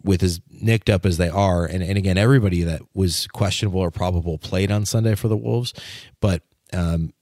with 0.03 0.23
as 0.23 0.41
nicked 0.49 0.89
up 0.89 1.05
as 1.05 1.17
they 1.17 1.29
are. 1.29 1.65
And, 1.65 1.83
and 1.83 1.97
again, 1.97 2.17
everybody 2.17 2.63
that 2.63 2.81
was 2.93 3.27
questionable 3.27 3.79
or 3.79 3.91
probable 3.91 4.37
played 4.37 4.71
on 4.71 4.85
Sunday 4.85 5.15
for 5.15 5.27
the 5.27 5.37
Wolves, 5.37 5.73
but 6.19 6.41
um, 6.73 7.13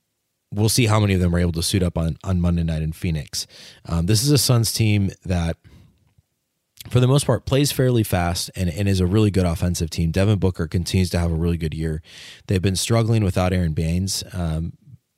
we'll 0.54 0.70
see 0.70 0.86
how 0.86 1.00
many 1.00 1.14
of 1.14 1.20
them 1.20 1.36
are 1.36 1.40
able 1.40 1.52
to 1.54 1.64
suit 1.64 1.84
up 1.84 1.98
on, 1.98 2.18
on 2.24 2.40
Monday 2.40 2.64
night 2.64 2.82
in 2.82 2.94
Phoenix. 2.94 3.48
Um, 3.86 4.06
this 4.06 4.24
is 4.24 4.32
a 4.32 4.38
Suns 4.38 4.72
team 4.72 5.12
that, 5.26 5.58
for 6.90 7.00
the 7.00 7.08
most 7.08 7.26
part, 7.26 7.46
plays 7.46 7.72
fairly 7.72 8.04
fast 8.04 8.52
and, 8.56 8.70
and 8.70 8.88
is 8.88 9.00
a 9.00 9.06
really 9.06 9.32
good 9.32 9.46
offensive 9.46 9.90
team. 9.90 10.12
Devin 10.12 10.40
Booker 10.40 10.68
continues 10.68 11.10
to 11.12 11.20
have 11.20 11.32
a 11.32 11.36
really 11.36 11.58
good 11.58 11.74
year. 11.74 12.02
They've 12.48 12.62
been 12.62 12.76
struggling 12.76 13.24
without 13.24 13.54
Aron 13.54 13.74
Baynes. 13.74 14.24
Um, 14.34 14.74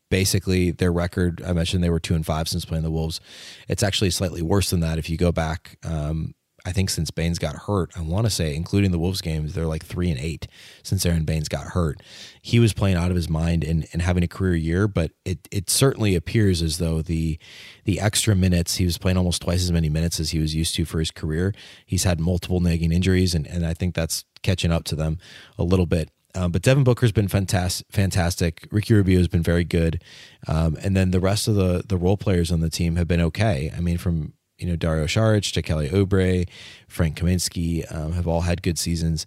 basically, 0.10 0.72
their 0.72 0.92
record, 0.92 1.42
I 1.46 1.54
mentioned 1.54 1.84
they 1.84 1.90
were 1.90 2.00
two 2.00 2.16
and 2.16 2.26
five 2.26 2.48
since 2.48 2.66
playing 2.66 2.84
the 2.84 2.92
Wolves. 2.92 3.20
It's 3.68 3.84
actually 3.84 4.12
slightly 4.12 4.42
worse 4.42 4.70
than 4.70 4.80
that 4.82 4.98
if 4.98 5.10
you 5.10 5.18
go 5.18 5.32
back 5.32 5.78
um, 5.84 6.36
I 6.66 6.72
think 6.72 6.90
since 6.90 7.12
Baynes 7.12 7.38
got 7.38 7.56
hurt, 7.56 7.92
I 7.96 8.02
want 8.02 8.26
to 8.26 8.30
say, 8.32 8.56
including 8.56 8.92
the 8.92 8.98
Wolves 8.98 9.22
games, 9.22 9.54
they're 9.54 9.68
like 9.68 9.86
three 9.86 10.10
and 10.10 10.20
eight 10.20 10.48
since 10.82 11.06
Aron 11.06 11.24
Baynes 11.24 11.48
got 11.48 11.68
hurt. 11.68 12.02
He 12.42 12.60
was 12.60 12.74
playing 12.74 12.98
out 12.98 13.12
of 13.12 13.16
his 13.16 13.30
mind 13.30 13.64
and, 13.64 13.88
and 13.94 14.02
having 14.02 14.24
a 14.24 14.28
career 14.28 14.56
year, 14.56 14.88
but 14.88 15.12
it 15.24 15.48
it 15.52 15.70
certainly 15.70 16.16
appears 16.16 16.62
as 16.62 16.80
though 16.80 17.02
the 17.02 17.38
the 17.84 18.00
extra 18.00 18.36
minutes 18.36 18.78
he 18.78 18.86
was 18.86 18.98
playing 18.98 19.18
almost 19.18 19.44
twice 19.44 19.64
as 19.64 19.72
many 19.72 19.90
minutes 19.90 20.20
as 20.20 20.32
he 20.32 20.40
was 20.40 20.56
used 20.56 20.76
to 20.76 20.86
for 20.86 21.00
his 21.00 21.12
career. 21.12 21.54
He's 21.86 22.04
had 22.04 22.20
multiple 22.20 22.60
nagging 22.60 22.92
injuries, 22.92 23.36
and, 23.36 23.46
and 23.46 23.66
I 23.66 23.74
think 23.74 23.94
that's 23.94 24.26
catching 24.42 24.72
up 24.72 24.84
to 24.86 24.96
them 24.96 25.20
a 25.58 25.64
little 25.64 25.86
bit. 25.86 26.10
Um, 26.36 26.52
but 26.52 26.62
Devin 26.62 26.84
Booker's 26.84 27.14
been 27.14 27.30
fantastic. 27.30 27.88
Fantastic. 27.92 28.68
Ricky 28.70 28.94
Rubio 28.94 29.18
has 29.20 29.28
been 29.28 29.42
very 29.42 29.64
good, 29.64 30.04
um, 30.48 30.78
and 30.82 30.96
then 30.96 31.12
the 31.12 31.20
rest 31.20 31.48
of 31.48 31.56
the 31.56 31.84
the 31.88 31.98
role 31.98 32.18
players 32.18 32.52
on 32.52 32.60
the 32.60 32.70
team 32.70 32.96
have 32.98 33.08
been 33.08 33.22
okay. 33.22 33.72
I 33.76 33.80
mean, 33.80 33.98
from 33.98 34.34
you 34.58 34.68
know 34.68 34.76
Dario 34.76 35.06
Saric 35.06 35.52
to 35.54 35.62
Kelly 35.62 35.90
Oubre, 35.90 36.48
Frank 36.88 37.18
Kaminsky 37.18 37.90
um, 37.94 38.14
have 38.14 38.28
all 38.28 38.42
had 38.42 38.62
good 38.62 38.78
seasons. 38.78 39.26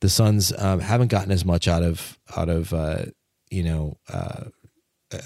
The 0.00 0.08
Suns 0.08 0.52
um, 0.58 0.80
haven't 0.80 1.08
gotten 1.08 1.32
as 1.32 1.44
much 1.44 1.68
out 1.68 1.82
of 1.82 2.18
out 2.36 2.48
of 2.48 2.72
uh, 2.72 3.06
you 3.50 3.62
know 3.62 3.98
uh, 4.12 4.44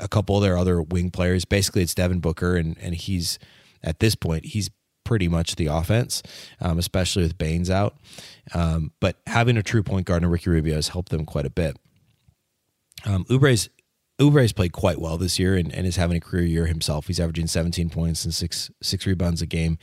a 0.00 0.08
couple 0.08 0.36
of 0.36 0.42
their 0.42 0.56
other 0.56 0.82
wing 0.82 1.10
players. 1.10 1.44
Basically, 1.44 1.82
it's 1.82 1.94
Devin 1.94 2.20
Booker, 2.20 2.56
and 2.56 2.76
and 2.78 2.94
he's 2.94 3.38
at 3.82 4.00
this 4.00 4.14
point 4.14 4.44
he's 4.44 4.70
pretty 5.04 5.28
much 5.28 5.56
the 5.56 5.66
offense, 5.66 6.22
um, 6.60 6.78
especially 6.78 7.22
with 7.22 7.38
Baynes 7.38 7.70
out. 7.70 7.96
Um, 8.52 8.92
but 9.00 9.16
having 9.26 9.56
a 9.56 9.62
true 9.62 9.82
point 9.82 10.06
guard 10.06 10.22
in 10.22 10.28
Ricky 10.28 10.50
Rubio 10.50 10.74
has 10.74 10.88
helped 10.88 11.08
them 11.08 11.24
quite 11.24 11.46
a 11.46 11.50
bit. 11.50 11.78
Um, 13.06 13.24
Oubre's 13.30 13.70
Oubre's 14.20 14.52
played 14.52 14.72
quite 14.72 15.00
well 15.00 15.16
this 15.16 15.38
year 15.38 15.56
and, 15.56 15.72
and, 15.72 15.86
is 15.86 15.96
having 15.96 16.16
a 16.16 16.20
career 16.20 16.44
year 16.44 16.66
himself. 16.66 17.06
He's 17.06 17.20
averaging 17.20 17.46
17 17.46 17.88
points 17.90 18.24
and 18.24 18.34
six 18.34 18.70
six 18.82 19.06
rebounds 19.06 19.42
a 19.42 19.46
game. 19.46 19.78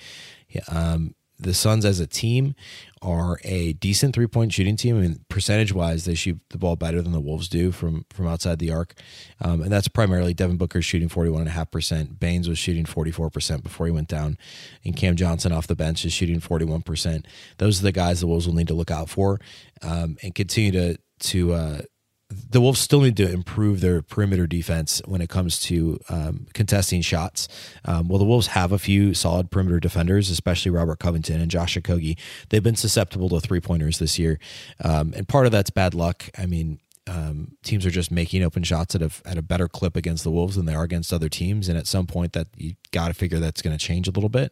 Um, 0.70 1.16
the 1.38 1.54
Suns 1.54 1.84
as 1.84 2.00
a 2.00 2.08
team 2.08 2.56
are 3.02 3.40
a 3.44 3.74
decent 3.74 4.16
three 4.16 4.28
point 4.28 4.54
shooting 4.54 4.78
team. 4.78 4.98
I 4.98 5.02
mean, 5.02 5.26
percentage 5.30 5.74
wise, 5.74 6.06
they 6.06 6.16
shoot 6.16 6.40
the 6.50 6.58
ball 6.58 6.76
better 6.76 7.02
than 7.02 7.12
the 7.12 7.20
Wolves 7.20 7.50
do 7.50 7.72
from 7.72 8.06
from 8.10 8.28
outside 8.28 8.60
the 8.60 8.72
arc, 8.72 8.94
um, 9.42 9.62
and 9.62 9.72
that's 9.72 9.88
primarily 9.88 10.34
Devin 10.34 10.58
Booker 10.58 10.82
shooting 10.82 11.10
forty 11.10 11.30
one 11.30 11.42
and 11.42 11.50
a 11.50 11.54
half 11.54 11.72
percent. 11.72 12.20
Baynes 12.20 12.48
was 12.48 12.58
shooting 12.58 12.86
forty 12.86 13.12
four 13.12 13.30
percent 13.30 13.64
before 13.64 13.86
he 13.86 13.92
went 13.92 14.08
down, 14.08 14.38
and 14.86 14.96
Cam 14.96 15.16
Johnson 15.16 15.52
off 15.52 15.68
the 15.68 15.76
bench 15.76 16.06
is 16.06 16.14
shooting 16.14 16.40
forty 16.40 16.66
one 16.66 16.82
percent. 16.82 17.28
Those 17.58 17.82
are 17.82 17.84
the 17.84 17.92
guys 17.92 18.22
the 18.22 18.28
Wolves 18.28 18.48
will 18.48 18.56
need 18.56 18.70
to 18.70 18.74
look 18.74 18.92
out 18.92 19.10
for, 19.10 19.40
um, 19.82 20.18
and 20.24 20.34
continue 20.34 20.72
to 20.72 20.98
to 21.20 21.54
uh, 21.54 21.82
the 22.30 22.60
Wolves 22.60 22.80
still 22.80 23.02
need 23.02 23.18
to 23.18 23.32
improve 23.32 23.82
their 23.82 24.02
perimeter 24.02 24.48
defense 24.48 25.02
when 25.06 25.22
it 25.22 25.30
comes 25.30 25.60
to 25.62 26.00
um, 26.10 26.48
contesting 26.54 27.02
shots. 27.02 27.48
Um, 27.86 28.08
well, 28.08 28.18
the 28.18 28.26
Wolves 28.26 28.48
have 28.48 28.72
a 28.72 28.80
few 28.80 29.14
solid 29.14 29.52
perimeter 29.52 29.80
defenders, 29.80 30.32
especially 30.32 30.72
Robert 30.72 31.00
Covington 31.00 31.40
and 31.40 31.52
Josh 31.52 31.78
Okogie. 31.78 32.18
They've 32.50 32.64
been 32.64 32.76
susceptible 32.76 33.30
to 33.30 33.40
three 33.40 33.60
pointers 33.60 34.00
this 34.00 34.18
year, 34.18 34.40
um, 34.84 35.14
and 35.16 35.28
part 35.28 35.46
of 35.46 35.52
that's 35.52 35.70
bad 35.70 35.94
luck. 35.94 36.30
I 36.38 36.48
mean, 36.48 36.80
um, 37.08 37.58
teams 37.64 37.86
are 37.86 37.92
just 37.92 38.10
making 38.10 38.42
open 38.42 38.64
shots 38.64 38.96
at 38.96 39.04
a 39.04 39.12
at 39.26 39.38
a 39.38 39.44
better 39.44 39.68
clip 39.68 39.96
against 39.96 40.24
the 40.24 40.32
Wolves 40.32 40.56
than 40.56 40.66
they 40.66 40.74
are 40.74 40.84
against 40.84 41.14
other 41.14 41.30
teams, 41.30 41.70
and 41.70 41.78
at 41.78 41.86
some 41.86 42.08
point 42.08 42.34
that 42.34 42.48
you 42.56 42.74
got 42.92 43.10
to 43.10 43.14
figure 43.14 43.40
that's 43.40 43.62
going 43.62 43.78
to 43.78 43.84
change 43.84 44.08
a 44.08 44.12
little 44.12 44.30
bit. 44.30 44.52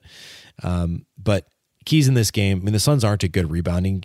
Um, 0.62 1.08
but 1.18 1.48
keys 1.86 2.08
in 2.08 2.14
this 2.14 2.32
game. 2.32 2.60
I 2.60 2.64
mean, 2.66 2.74
the 2.74 2.80
Suns 2.80 3.04
aren't 3.04 3.24
a 3.24 3.28
good 3.28 3.50
rebounding 3.50 4.04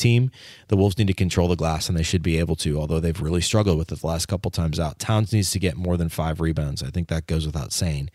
team. 0.00 0.30
The 0.68 0.76
Wolves 0.76 0.98
need 0.98 1.06
to 1.06 1.14
control 1.14 1.48
the 1.48 1.56
glass, 1.56 1.88
and 1.88 1.96
they 1.96 2.02
should 2.02 2.22
be 2.22 2.38
able 2.38 2.56
to, 2.56 2.78
although 2.78 3.00
they've 3.00 3.20
really 3.20 3.40
struggled 3.40 3.78
with 3.78 3.92
it 3.92 4.00
the 4.00 4.06
last 4.06 4.26
couple 4.26 4.50
times 4.50 4.80
out. 4.80 4.98
Towns 4.98 5.32
needs 5.32 5.50
to 5.52 5.58
get 5.58 5.76
more 5.76 5.96
than 5.96 6.08
five 6.08 6.40
rebounds. 6.40 6.82
I 6.82 6.90
think 6.90 7.08
that 7.08 7.26
goes 7.26 7.46
without 7.46 7.72
saying. 7.72 8.10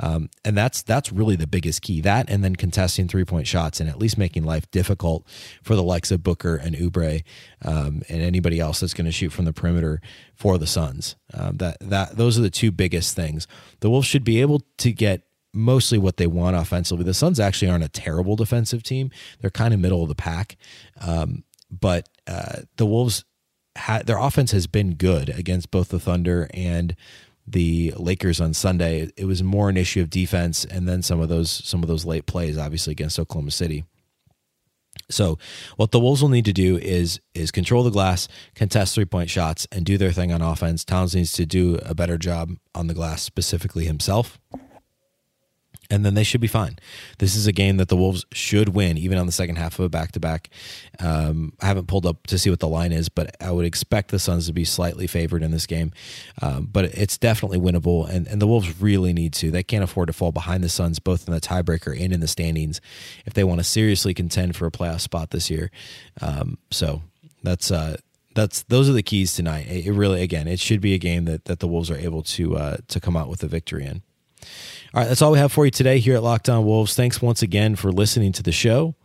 Um, 0.00 0.30
and 0.44 0.56
that's 0.56 0.82
that's 0.82 1.12
really 1.12 1.36
the 1.36 1.46
biggest 1.46 1.82
key. 1.82 2.00
That 2.00 2.28
and 2.30 2.42
then 2.42 2.56
contesting 2.56 3.06
three 3.06 3.24
point 3.24 3.46
shots 3.46 3.80
and 3.80 3.88
at 3.88 3.98
least 3.98 4.18
making 4.18 4.44
life 4.44 4.70
difficult 4.70 5.26
for 5.62 5.76
the 5.76 5.82
likes 5.82 6.10
of 6.10 6.22
Booker 6.22 6.56
and 6.56 6.74
Oubre 6.74 7.22
um, 7.62 8.02
and 8.08 8.22
anybody 8.22 8.58
else 8.60 8.80
that's 8.80 8.94
going 8.94 9.04
to 9.04 9.12
shoot 9.12 9.30
from 9.30 9.44
the 9.44 9.52
perimeter 9.52 10.00
for 10.34 10.58
the 10.58 10.66
Suns. 10.66 11.16
Um, 11.34 11.58
that 11.58 11.76
that 11.80 12.16
those 12.16 12.38
are 12.38 12.42
the 12.42 12.50
two 12.50 12.70
biggest 12.72 13.14
things. 13.14 13.46
The 13.80 13.90
Wolves 13.90 14.06
should 14.06 14.24
be 14.24 14.40
able 14.40 14.62
to 14.78 14.92
get 14.92 15.22
mostly 15.52 15.98
what 15.98 16.16
they 16.16 16.26
want 16.26 16.56
offensively. 16.56 17.04
The 17.04 17.14
Suns 17.14 17.40
actually 17.40 17.70
aren't 17.70 17.84
a 17.84 17.88
terrible 17.88 18.36
defensive 18.36 18.82
team; 18.82 19.10
they're 19.40 19.50
kind 19.50 19.74
of 19.74 19.80
middle 19.80 20.02
of 20.02 20.08
the 20.08 20.14
pack. 20.14 20.56
Um, 21.00 21.44
but 21.70 22.08
uh, 22.26 22.62
the 22.76 22.86
Wolves, 22.86 23.24
had, 23.76 24.06
their 24.06 24.18
offense 24.18 24.50
has 24.52 24.66
been 24.66 24.94
good 24.94 25.28
against 25.28 25.70
both 25.70 25.88
the 25.88 26.00
Thunder 26.00 26.48
and 26.52 26.96
the 27.46 27.92
Lakers 27.96 28.40
on 28.40 28.54
Sunday. 28.54 29.10
It 29.16 29.24
was 29.24 29.42
more 29.42 29.68
an 29.68 29.76
issue 29.76 30.00
of 30.00 30.10
defense 30.10 30.64
and 30.64 30.88
then 30.88 31.02
some 31.02 31.20
of 31.20 31.28
those 31.28 31.50
some 31.50 31.82
of 31.82 31.88
those 31.88 32.04
late 32.04 32.26
plays, 32.26 32.58
obviously 32.58 32.92
against 32.92 33.18
Oklahoma 33.18 33.50
City. 33.50 33.84
So 35.08 35.38
what 35.76 35.92
the 35.92 36.00
Wolves 36.00 36.22
will 36.22 36.28
need 36.28 36.44
to 36.44 36.52
do 36.52 36.76
is 36.76 37.20
is 37.34 37.50
control 37.50 37.82
the 37.82 37.90
glass, 37.90 38.28
contest 38.54 38.94
three 38.94 39.04
point 39.04 39.30
shots, 39.30 39.66
and 39.72 39.84
do 39.84 39.98
their 39.98 40.12
thing 40.12 40.32
on 40.32 40.42
offense. 40.42 40.84
Towns 40.84 41.14
needs 41.14 41.32
to 41.32 41.46
do 41.46 41.78
a 41.82 41.94
better 41.94 42.18
job 42.18 42.56
on 42.74 42.86
the 42.86 42.94
glass, 42.94 43.22
specifically 43.22 43.84
himself 43.84 44.38
and 45.90 46.04
then 46.04 46.14
they 46.14 46.22
should 46.24 46.40
be 46.40 46.46
fine. 46.46 46.78
This 47.18 47.34
is 47.34 47.46
a 47.46 47.52
game 47.52 47.76
that 47.78 47.88
the 47.88 47.96
Wolves 47.96 48.24
should 48.32 48.70
win, 48.70 48.96
even 48.96 49.18
on 49.18 49.26
the 49.26 49.32
second 49.32 49.56
half 49.56 49.78
of 49.78 49.84
a 49.84 49.88
back 49.88 50.12
to 50.12 50.20
back. 50.20 50.48
I 51.60 51.66
haven't 51.66 51.88
pulled 51.88 52.06
up 52.06 52.26
to 52.28 52.38
see 52.38 52.50
what 52.50 52.60
the 52.60 52.68
line 52.68 52.92
is, 52.92 53.08
but 53.08 53.36
I 53.40 53.50
would 53.50 53.64
expect 53.64 54.10
the 54.10 54.18
Suns 54.18 54.46
to 54.46 54.52
be 54.52 54.64
slightly 54.64 55.06
favored 55.06 55.42
in 55.42 55.50
this 55.50 55.66
game. 55.66 55.92
Um, 56.40 56.68
but 56.70 56.86
it's 56.86 57.18
definitely 57.18 57.58
winnable, 57.58 58.08
and, 58.08 58.26
and 58.28 58.40
the 58.40 58.46
Wolves 58.46 58.80
really 58.80 59.12
need 59.12 59.32
to. 59.34 59.50
They 59.50 59.62
can't 59.62 59.84
afford 59.84 60.06
to 60.06 60.12
fall 60.12 60.32
behind 60.32 60.62
the 60.62 60.68
Suns, 60.68 60.98
both 60.98 61.26
in 61.26 61.34
the 61.34 61.40
tiebreaker 61.40 61.98
and 61.98 62.12
in 62.12 62.20
the 62.20 62.28
standings, 62.28 62.80
if 63.26 63.34
they 63.34 63.44
want 63.44 63.60
to 63.60 63.64
seriously 63.64 64.14
contend 64.14 64.56
for 64.56 64.66
a 64.66 64.70
playoff 64.70 65.00
spot 65.00 65.30
this 65.30 65.50
year. 65.50 65.70
Um, 66.20 66.58
so 66.70 67.02
that's. 67.42 67.70
Uh, 67.70 67.96
that's 68.32 68.62
those 68.62 68.88
are 68.88 68.92
the 68.92 69.02
keys 69.02 69.34
tonight. 69.34 69.66
It 69.66 69.90
really, 69.90 70.22
again, 70.22 70.46
it 70.46 70.60
should 70.60 70.80
be 70.80 70.94
a 70.94 70.98
game 70.98 71.24
that, 71.24 71.46
that 71.46 71.58
the 71.58 71.66
Wolves 71.66 71.90
are 71.90 71.96
able 71.96 72.22
to 72.22 72.56
uh, 72.56 72.76
to 72.86 73.00
come 73.00 73.16
out 73.16 73.28
with 73.28 73.42
a 73.42 73.48
victory 73.48 73.84
in. 73.84 74.02
All 74.92 75.00
right, 75.00 75.08
that's 75.08 75.22
all 75.22 75.30
we 75.30 75.38
have 75.38 75.52
for 75.52 75.64
you 75.64 75.70
today 75.70 76.00
here 76.00 76.16
at 76.16 76.22
Locked 76.24 76.48
On 76.48 76.64
Wolves. 76.64 76.96
Thanks 76.96 77.22
once 77.22 77.42
again 77.42 77.76
for 77.76 77.92
listening 77.92 78.32
to 78.32 78.42
the 78.42 78.50
show. 78.50 78.96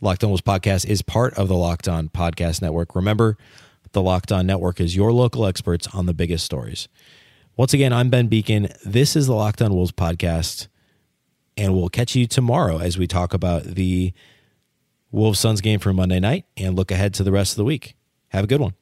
Locked 0.00 0.22
On 0.22 0.30
Wolves 0.30 0.42
podcast 0.42 0.86
is 0.86 1.02
part 1.02 1.34
of 1.34 1.48
the 1.48 1.56
Locked 1.56 1.88
On 1.88 2.08
Podcast 2.08 2.62
Network. 2.62 2.94
Remember, 2.94 3.36
the 3.90 4.00
Locked 4.00 4.30
On 4.30 4.46
Network 4.46 4.80
is 4.80 4.94
your 4.94 5.12
local 5.12 5.44
experts 5.44 5.88
on 5.88 6.06
the 6.06 6.14
biggest 6.14 6.44
stories. 6.44 6.86
Once 7.56 7.74
again, 7.74 7.92
I'm 7.92 8.10
Ben 8.10 8.30
Beecken. 8.30 8.72
This 8.84 9.16
is 9.16 9.26
the 9.26 9.34
Locked 9.34 9.60
On 9.60 9.74
Wolves 9.74 9.90
podcast, 9.90 10.68
and 11.56 11.74
we'll 11.74 11.88
catch 11.88 12.14
you 12.14 12.28
tomorrow 12.28 12.78
as 12.78 12.96
we 12.96 13.08
talk 13.08 13.34
about 13.34 13.64
the 13.64 14.12
Wolves 15.10 15.40
Suns 15.40 15.60
game 15.60 15.80
for 15.80 15.92
Monday 15.92 16.20
night 16.20 16.44
and 16.56 16.76
look 16.76 16.92
ahead 16.92 17.12
to 17.14 17.24
the 17.24 17.32
rest 17.32 17.54
of 17.54 17.56
the 17.56 17.64
week. 17.64 17.96
Have 18.28 18.44
a 18.44 18.46
good 18.46 18.60
one. 18.60 18.74